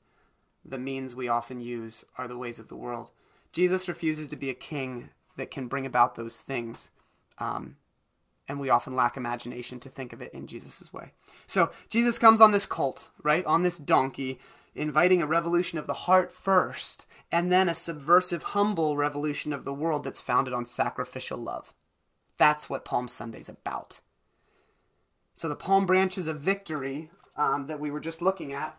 The 0.64 0.78
means 0.78 1.16
we 1.16 1.28
often 1.28 1.60
use 1.60 2.06
are 2.18 2.28
the 2.28 2.38
ways 2.38 2.60
of 2.60 2.68
the 2.68 2.76
world. 2.76 3.12
Jesus 3.52 3.88
refuses 3.88 4.28
to 4.30 4.36
be 4.36 4.50
a 4.50 4.56
king 4.56 5.10
that 5.38 5.52
can 5.52 5.68
bring 5.68 5.86
about 5.86 6.16
those 6.16 6.40
things. 6.40 6.90
Um, 7.38 7.78
and 8.48 8.60
we 8.60 8.70
often 8.70 8.96
lack 8.96 9.18
imagination 9.18 9.80
to 9.80 9.90
think 9.90 10.14
of 10.14 10.22
it 10.22 10.34
in 10.34 10.46
Jesus' 10.46 10.92
way. 10.94 11.14
So 11.48 11.72
Jesus 11.90 12.20
comes 12.20 12.42
on 12.42 12.52
this 12.52 12.66
colt, 12.66 13.10
right? 13.24 13.46
On 13.46 13.64
this 13.64 13.78
donkey, 13.78 14.40
inviting 14.76 15.22
a 15.22 15.28
revolution 15.28 15.80
of 15.80 15.88
the 15.88 15.94
heart 15.94 16.32
first 16.32 17.06
and 17.32 17.52
then 17.52 17.70
a 17.70 17.76
subversive, 17.76 18.44
humble 18.44 18.98
revolution 18.98 19.54
of 19.54 19.64
the 19.64 19.74
world 19.74 20.04
that's 20.04 20.22
founded 20.22 20.54
on 20.54 20.66
sacrificial 20.66 21.38
love. 21.38 21.74
That's 22.38 22.70
what 22.70 22.86
Palm 22.86 23.08
Sunday's 23.08 23.50
about. 23.50 24.00
So 25.36 25.50
the 25.50 25.56
palm 25.56 25.86
branches 25.86 26.28
of 26.28 26.40
victory 26.40 27.10
um, 27.36 27.68
that 27.68 27.80
we 27.80 27.92
were 27.92 28.00
just 28.00 28.22
looking 28.22 28.54
at, 28.54 28.78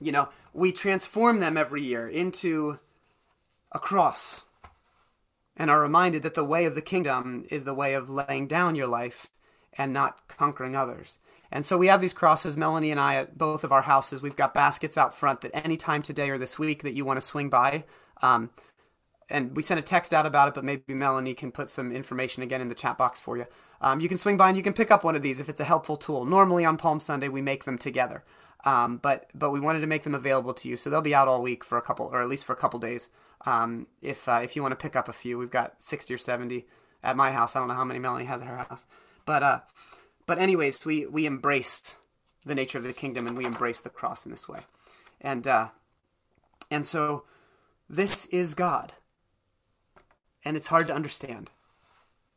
you 0.00 0.12
know, 0.12 0.28
we 0.52 0.72
transform 0.72 1.40
them 1.40 1.56
every 1.56 1.82
year 1.82 2.08
into 2.08 2.78
a 3.72 3.78
cross 3.78 4.44
and 5.56 5.70
are 5.70 5.80
reminded 5.80 6.22
that 6.22 6.34
the 6.34 6.44
way 6.44 6.64
of 6.64 6.74
the 6.74 6.82
kingdom 6.82 7.44
is 7.50 7.64
the 7.64 7.74
way 7.74 7.94
of 7.94 8.10
laying 8.10 8.46
down 8.46 8.74
your 8.74 8.86
life 8.86 9.28
and 9.76 9.92
not 9.92 10.28
conquering 10.28 10.76
others. 10.76 11.18
And 11.50 11.64
so 11.64 11.78
we 11.78 11.86
have 11.86 12.00
these 12.00 12.12
crosses, 12.12 12.56
Melanie 12.56 12.90
and 12.90 13.00
I, 13.00 13.16
at 13.16 13.38
both 13.38 13.62
of 13.62 13.72
our 13.72 13.82
houses. 13.82 14.22
We've 14.22 14.36
got 14.36 14.54
baskets 14.54 14.98
out 14.98 15.14
front 15.14 15.40
that 15.42 15.54
any 15.54 15.76
time 15.76 16.02
today 16.02 16.30
or 16.30 16.38
this 16.38 16.58
week 16.58 16.82
that 16.82 16.94
you 16.94 17.04
want 17.04 17.16
to 17.18 17.20
swing 17.20 17.48
by, 17.48 17.84
um, 18.22 18.50
and 19.30 19.56
we 19.56 19.62
sent 19.62 19.80
a 19.80 19.82
text 19.82 20.12
out 20.12 20.26
about 20.26 20.48
it, 20.48 20.54
but 20.54 20.64
maybe 20.64 20.94
Melanie 20.94 21.34
can 21.34 21.50
put 21.52 21.70
some 21.70 21.92
information 21.92 22.42
again 22.42 22.60
in 22.60 22.68
the 22.68 22.74
chat 22.74 22.98
box 22.98 23.18
for 23.18 23.36
you. 23.36 23.46
Um, 23.80 24.00
you 24.00 24.08
can 24.08 24.18
swing 24.18 24.36
by 24.36 24.48
and 24.48 24.56
you 24.56 24.62
can 24.62 24.72
pick 24.72 24.90
up 24.90 25.04
one 25.04 25.16
of 25.16 25.22
these 25.22 25.40
if 25.40 25.48
it's 25.48 25.60
a 25.60 25.64
helpful 25.64 25.96
tool. 25.96 26.24
Normally 26.24 26.64
on 26.64 26.76
Palm 26.76 27.00
Sunday 27.00 27.28
we 27.28 27.42
make 27.42 27.64
them 27.64 27.78
together, 27.78 28.24
um, 28.64 28.98
but 28.98 29.30
but 29.34 29.50
we 29.50 29.60
wanted 29.60 29.80
to 29.80 29.86
make 29.86 30.02
them 30.04 30.14
available 30.14 30.54
to 30.54 30.68
you, 30.68 30.76
so 30.76 30.88
they'll 30.88 31.02
be 31.02 31.14
out 31.14 31.28
all 31.28 31.42
week 31.42 31.64
for 31.64 31.78
a 31.78 31.82
couple, 31.82 32.06
or 32.06 32.20
at 32.20 32.28
least 32.28 32.46
for 32.46 32.52
a 32.52 32.56
couple 32.56 32.78
days. 32.80 33.08
Um, 33.46 33.86
if 34.00 34.28
uh, 34.28 34.40
if 34.42 34.56
you 34.56 34.62
want 34.62 34.72
to 34.72 34.82
pick 34.82 34.96
up 34.96 35.08
a 35.08 35.12
few, 35.12 35.36
we've 35.38 35.50
got 35.50 35.82
sixty 35.82 36.14
or 36.14 36.18
seventy 36.18 36.66
at 37.02 37.16
my 37.16 37.32
house. 37.32 37.54
I 37.54 37.58
don't 37.58 37.68
know 37.68 37.74
how 37.74 37.84
many 37.84 38.00
Melanie 38.00 38.24
has 38.24 38.40
at 38.40 38.48
her 38.48 38.56
house, 38.56 38.86
but 39.26 39.42
uh, 39.42 39.60
but 40.26 40.38
anyways, 40.38 40.86
we 40.86 41.04
we 41.06 41.26
embraced 41.26 41.96
the 42.46 42.54
nature 42.54 42.78
of 42.78 42.84
the 42.84 42.92
kingdom 42.92 43.26
and 43.26 43.36
we 43.36 43.44
embraced 43.44 43.84
the 43.84 43.90
cross 43.90 44.24
in 44.24 44.30
this 44.30 44.48
way, 44.48 44.60
and 45.20 45.46
uh, 45.46 45.68
and 46.70 46.86
so 46.86 47.24
this 47.88 48.24
is 48.26 48.54
God, 48.54 48.94
and 50.44 50.56
it's 50.56 50.68
hard 50.68 50.86
to 50.88 50.94
understand 50.94 51.50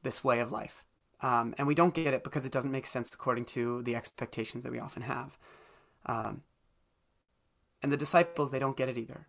this 0.04 0.24
way 0.24 0.39
of 0.39 0.52
life, 0.52 0.84
um, 1.22 1.54
and 1.58 1.67
we 1.67 1.76
don't 1.76 1.93
get 1.93 2.13
it 2.13 2.24
because 2.24 2.46
it 2.46 2.52
doesn't 2.52 2.72
make 2.72 2.86
sense 2.86 3.13
according 3.13 3.46
to 3.46 3.82
the 3.84 3.96
expectations 3.96 4.63
that 4.63 4.72
we 4.72 4.80
often 4.80 5.04
have, 5.04 5.38
um, 6.06 6.43
and 7.82 7.91
the 7.91 7.98
disciples 7.98 8.52
they 8.52 8.60
don't 8.60 8.78
get 8.78 8.89
it 8.89 8.98
either, 8.98 9.28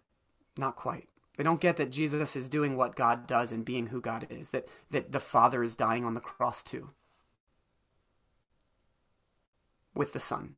not 0.57 0.77
quite. 0.77 1.09
They 1.37 1.45
don't 1.45 1.61
get 1.61 1.77
that 1.77 1.91
Jesus 1.91 2.35
is 2.35 2.49
doing 2.49 2.77
what 2.77 2.97
God 2.97 3.29
does 3.29 3.53
and 3.53 3.65
being 3.65 3.87
who 3.87 4.01
God 4.01 4.27
is, 4.29 4.51
that, 4.51 4.69
that 4.91 5.13
the 5.13 5.21
Father 5.21 5.63
is 5.63 5.77
dying 5.77 6.05
on 6.05 6.15
the 6.15 6.21
cross 6.21 6.65
too 6.65 6.91
with 9.95 10.13
the 10.13 10.21
Son. 10.21 10.55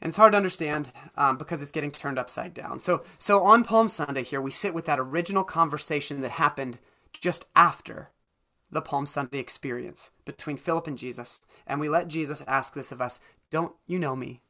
And 0.00 0.10
it's 0.10 0.16
hard 0.16 0.32
to 0.32 0.36
understand 0.36 0.92
um, 1.16 1.38
because 1.38 1.60
it's 1.60 1.72
getting 1.72 1.90
turned 1.90 2.18
upside 2.18 2.54
down. 2.54 2.78
So, 2.78 3.02
so 3.18 3.42
on 3.42 3.64
Palm 3.64 3.88
Sunday 3.88 4.22
here, 4.22 4.40
we 4.40 4.50
sit 4.50 4.74
with 4.74 4.84
that 4.84 5.00
original 5.00 5.44
conversation 5.44 6.20
that 6.20 6.32
happened 6.32 6.78
just 7.20 7.46
after 7.56 8.10
the 8.70 8.82
Palm 8.82 9.06
Sunday 9.06 9.38
experience 9.38 10.10
between 10.24 10.56
Philip 10.56 10.86
and 10.86 10.98
Jesus. 10.98 11.40
And 11.66 11.80
we 11.80 11.88
let 11.88 12.08
Jesus 12.08 12.44
ask 12.46 12.74
this 12.74 12.92
of 12.92 13.00
us 13.00 13.18
Don't 13.50 13.74
you 13.86 13.98
know 13.98 14.14
me, 14.14 14.42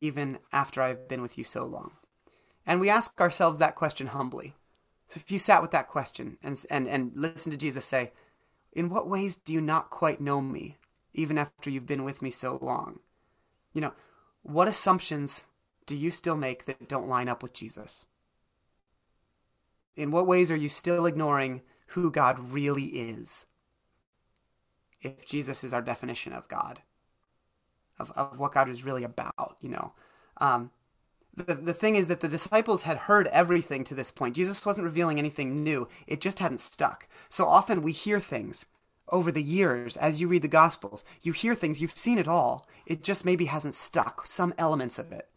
even 0.00 0.38
after 0.52 0.82
I've 0.82 1.08
been 1.08 1.22
with 1.22 1.36
you 1.36 1.44
so 1.44 1.64
long? 1.64 1.92
And 2.66 2.80
we 2.80 2.90
ask 2.90 3.20
ourselves 3.20 3.58
that 3.58 3.74
question 3.74 4.08
humbly. 4.08 4.54
So 5.08 5.18
if 5.18 5.30
you 5.30 5.38
sat 5.38 5.62
with 5.62 5.70
that 5.70 5.88
question 5.88 6.36
and, 6.42 6.62
and, 6.70 6.86
and 6.86 7.12
listen 7.14 7.50
to 7.50 7.58
Jesus 7.58 7.84
say, 7.84 8.12
In 8.72 8.90
what 8.90 9.08
ways 9.08 9.36
do 9.36 9.52
you 9.52 9.60
not 9.60 9.90
quite 9.90 10.20
know 10.20 10.40
me, 10.40 10.76
even 11.14 11.38
after 11.38 11.70
you've 11.70 11.86
been 11.86 12.04
with 12.04 12.22
me 12.22 12.30
so 12.30 12.58
long? 12.60 13.00
You 13.72 13.80
know, 13.80 13.92
what 14.48 14.66
assumptions 14.66 15.44
do 15.86 15.94
you 15.94 16.10
still 16.10 16.36
make 16.36 16.64
that 16.64 16.88
don't 16.88 17.08
line 17.08 17.28
up 17.28 17.42
with 17.42 17.52
Jesus? 17.52 18.06
In 19.94 20.10
what 20.10 20.26
ways 20.26 20.50
are 20.50 20.56
you 20.56 20.68
still 20.68 21.06
ignoring 21.06 21.60
who 21.88 22.10
God 22.10 22.38
really 22.38 22.86
is? 22.86 23.46
If 25.02 25.26
Jesus 25.26 25.62
is 25.62 25.74
our 25.74 25.82
definition 25.82 26.32
of 26.32 26.48
God, 26.48 26.80
of, 27.98 28.10
of 28.12 28.38
what 28.38 28.54
God 28.54 28.68
is 28.68 28.84
really 28.84 29.04
about, 29.04 29.58
you 29.60 29.68
know. 29.68 29.92
Um, 30.38 30.70
the, 31.36 31.54
the 31.54 31.74
thing 31.74 31.96
is 31.96 32.06
that 32.06 32.20
the 32.20 32.28
disciples 32.28 32.82
had 32.82 32.96
heard 32.96 33.26
everything 33.28 33.84
to 33.84 33.94
this 33.94 34.10
point. 34.10 34.34
Jesus 34.34 34.64
wasn't 34.64 34.86
revealing 34.86 35.18
anything 35.18 35.62
new, 35.62 35.88
it 36.06 36.20
just 36.20 36.38
hadn't 36.38 36.60
stuck. 36.60 37.06
So 37.28 37.46
often 37.46 37.82
we 37.82 37.92
hear 37.92 38.18
things 38.18 38.64
over 39.10 39.32
the 39.32 39.42
years 39.42 39.96
as 39.96 40.20
you 40.20 40.28
read 40.28 40.42
the 40.42 40.48
Gospels. 40.48 41.04
You 41.22 41.32
hear 41.32 41.54
things, 41.54 41.80
you've 41.80 41.96
seen 41.96 42.18
it 42.18 42.28
all. 42.28 42.66
It 42.86 43.02
just 43.02 43.24
maybe 43.24 43.46
hasn't 43.46 43.74
stuck, 43.74 44.26
some 44.26 44.54
elements 44.58 44.98
of 44.98 45.12
it. 45.12 45.28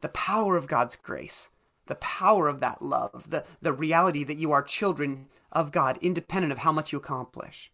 The 0.00 0.08
power 0.08 0.56
of 0.56 0.66
God's 0.66 0.96
grace, 0.96 1.48
the 1.86 1.94
power 1.96 2.48
of 2.48 2.60
that 2.60 2.82
love, 2.82 3.30
the, 3.30 3.44
the 3.60 3.72
reality 3.72 4.24
that 4.24 4.38
you 4.38 4.52
are 4.52 4.62
children 4.62 5.26
of 5.50 5.72
God, 5.72 5.98
independent 6.00 6.52
of 6.52 6.58
how 6.58 6.72
much 6.72 6.92
you 6.92 6.98
accomplish. 6.98 7.72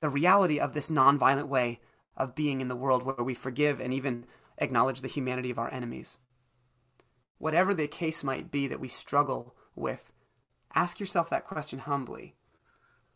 The 0.00 0.08
reality 0.08 0.60
of 0.60 0.74
this 0.74 0.90
nonviolent 0.90 1.48
way 1.48 1.80
of 2.16 2.34
being 2.34 2.60
in 2.60 2.68
the 2.68 2.76
world 2.76 3.02
where 3.02 3.24
we 3.24 3.34
forgive 3.34 3.80
and 3.80 3.92
even 3.92 4.26
acknowledge 4.58 5.00
the 5.00 5.08
humanity 5.08 5.50
of 5.50 5.58
our 5.58 5.72
enemies 5.72 6.18
whatever 7.38 7.74
the 7.74 7.88
case 7.88 8.24
might 8.24 8.50
be 8.50 8.66
that 8.66 8.80
we 8.80 8.88
struggle 8.88 9.54
with, 9.74 10.12
ask 10.74 11.00
yourself 11.00 11.30
that 11.30 11.44
question 11.44 11.80
humbly. 11.80 12.34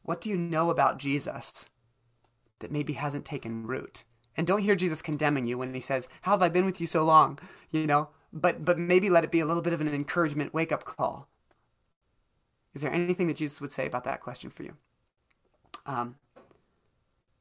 What 0.02 0.20
do 0.20 0.30
you 0.30 0.36
know 0.36 0.70
about 0.70 0.98
Jesus 0.98 1.66
that 2.60 2.72
maybe 2.72 2.94
hasn't 2.94 3.24
taken 3.24 3.66
root? 3.66 4.04
And 4.36 4.46
don't 4.46 4.62
hear 4.62 4.74
Jesus 4.74 5.02
condemning 5.02 5.46
you 5.46 5.58
when 5.58 5.74
he 5.74 5.80
says, 5.80 6.08
How 6.22 6.32
have 6.32 6.42
I 6.42 6.48
been 6.48 6.64
with 6.64 6.80
you 6.80 6.86
so 6.86 7.04
long? 7.04 7.38
You 7.70 7.86
know, 7.86 8.08
but 8.32 8.64
but 8.64 8.78
maybe 8.78 9.10
let 9.10 9.24
it 9.24 9.30
be 9.30 9.40
a 9.40 9.46
little 9.46 9.62
bit 9.62 9.72
of 9.72 9.80
an 9.80 9.88
encouragement 9.88 10.54
wake 10.54 10.72
up 10.72 10.84
call. 10.84 11.28
Is 12.74 12.82
there 12.82 12.92
anything 12.92 13.26
that 13.26 13.36
Jesus 13.36 13.60
would 13.60 13.72
say 13.72 13.86
about 13.86 14.04
that 14.04 14.20
question 14.20 14.50
for 14.50 14.62
you? 14.62 14.76
Um, 15.86 16.16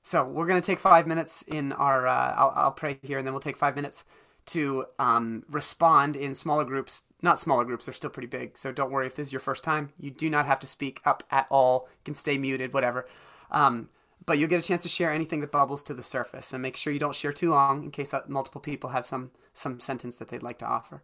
so 0.02 0.24
we're 0.26 0.48
going 0.48 0.62
to 0.62 0.66
take 0.66 0.80
five 0.80 1.06
minutes 1.06 1.44
in 1.44 1.72
our. 1.74 2.08
Uh, 2.08 2.34
I'll, 2.36 2.54
I'll 2.56 2.72
pray 2.72 3.00
here, 3.04 3.18
and 3.20 3.28
then 3.28 3.34
we'll 3.34 3.42
take 3.42 3.58
five 3.58 3.76
minutes 3.76 4.06
to 4.48 4.86
um, 4.98 5.44
respond 5.50 6.16
in 6.16 6.34
smaller 6.34 6.66
groups. 6.66 7.04
Not 7.22 7.40
smaller 7.40 7.66
groups, 7.66 7.86
they're 7.86 7.94
still 7.94 8.10
pretty 8.10 8.28
big. 8.28 8.58
So 8.58 8.72
don't 8.72 8.92
worry 8.92 9.08
if 9.08 9.16
this 9.16 9.28
is 9.28 9.34
your 9.34 9.42
first 9.42 9.64
time. 9.64 9.92
You 10.00 10.10
do 10.12 10.30
not 10.30 10.46
have 10.46 10.60
to 10.62 10.68
speak 10.68 11.02
up 11.06 11.24
at 11.32 11.48
all. 11.50 11.88
You 11.90 12.04
can 12.06 12.16
stay 12.16 12.38
muted, 12.38 12.74
whatever. 12.74 13.08
Um, 13.52 13.90
but 14.26 14.38
you'll 14.38 14.50
get 14.50 14.64
a 14.64 14.68
chance 14.68 14.84
to 14.84 14.90
share 14.90 15.12
anything 15.12 15.42
that 15.42 15.52
bubbles 15.52 15.84
to 15.84 15.94
the 15.94 16.04
surface, 16.04 16.54
and 16.54 16.62
make 16.62 16.76
sure 16.76 16.94
you 16.94 17.00
don't 17.00 17.16
share 17.16 17.34
too 17.34 17.50
long 17.50 17.84
in 17.84 17.92
case 17.92 18.14
uh, 18.14 18.22
multiple 18.28 18.62
people 18.62 18.92
have 18.92 19.06
some 19.06 19.32
some 19.54 19.80
sentence 19.80 20.18
that 20.18 20.30
they'd 20.30 20.44
like 20.44 20.60
to 20.60 20.68
offer. 20.68 21.04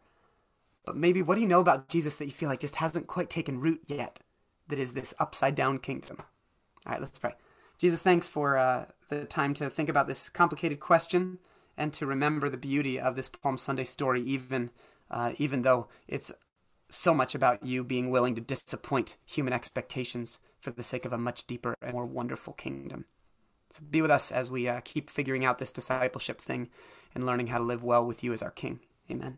But 0.85 0.95
maybe 0.95 1.21
what 1.21 1.35
do 1.35 1.41
you 1.41 1.47
know 1.47 1.59
about 1.59 1.89
Jesus 1.89 2.15
that 2.15 2.25
you 2.25 2.31
feel 2.31 2.49
like 2.49 2.59
just 2.59 2.75
hasn't 2.75 3.07
quite 3.07 3.29
taken 3.29 3.59
root 3.59 3.81
yet? 3.87 4.19
That 4.67 4.79
is 4.79 4.93
this 4.93 5.13
upside 5.19 5.55
down 5.55 5.79
kingdom. 5.79 6.17
All 6.85 6.91
right, 6.91 7.01
let's 7.01 7.19
pray. 7.19 7.33
Jesus, 7.77 8.01
thanks 8.01 8.29
for 8.29 8.57
uh, 8.57 8.85
the 9.09 9.25
time 9.25 9.53
to 9.55 9.69
think 9.69 9.89
about 9.89 10.07
this 10.07 10.29
complicated 10.29 10.79
question 10.79 11.39
and 11.77 11.93
to 11.93 12.05
remember 12.05 12.49
the 12.49 12.57
beauty 12.57 12.99
of 12.99 13.15
this 13.15 13.29
Palm 13.29 13.57
Sunday 13.57 13.83
story, 13.83 14.21
even 14.21 14.71
uh, 15.09 15.33
even 15.37 15.61
though 15.61 15.87
it's 16.07 16.31
so 16.89 17.13
much 17.13 17.35
about 17.35 17.65
you 17.65 17.83
being 17.83 18.09
willing 18.09 18.35
to 18.35 18.41
disappoint 18.41 19.17
human 19.25 19.53
expectations 19.53 20.39
for 20.59 20.71
the 20.71 20.83
sake 20.83 21.05
of 21.05 21.13
a 21.13 21.17
much 21.17 21.47
deeper 21.47 21.75
and 21.81 21.93
more 21.93 22.05
wonderful 22.05 22.53
kingdom. 22.53 23.05
So 23.71 23.83
be 23.89 24.01
with 24.01 24.11
us 24.11 24.31
as 24.31 24.49
we 24.49 24.67
uh, 24.67 24.81
keep 24.83 25.09
figuring 25.09 25.43
out 25.43 25.57
this 25.57 25.71
discipleship 25.71 26.39
thing 26.39 26.69
and 27.13 27.25
learning 27.25 27.47
how 27.47 27.57
to 27.57 27.63
live 27.63 27.83
well 27.83 28.05
with 28.05 28.23
you 28.23 28.33
as 28.33 28.41
our 28.43 28.51
King. 28.51 28.79
Amen. 29.09 29.37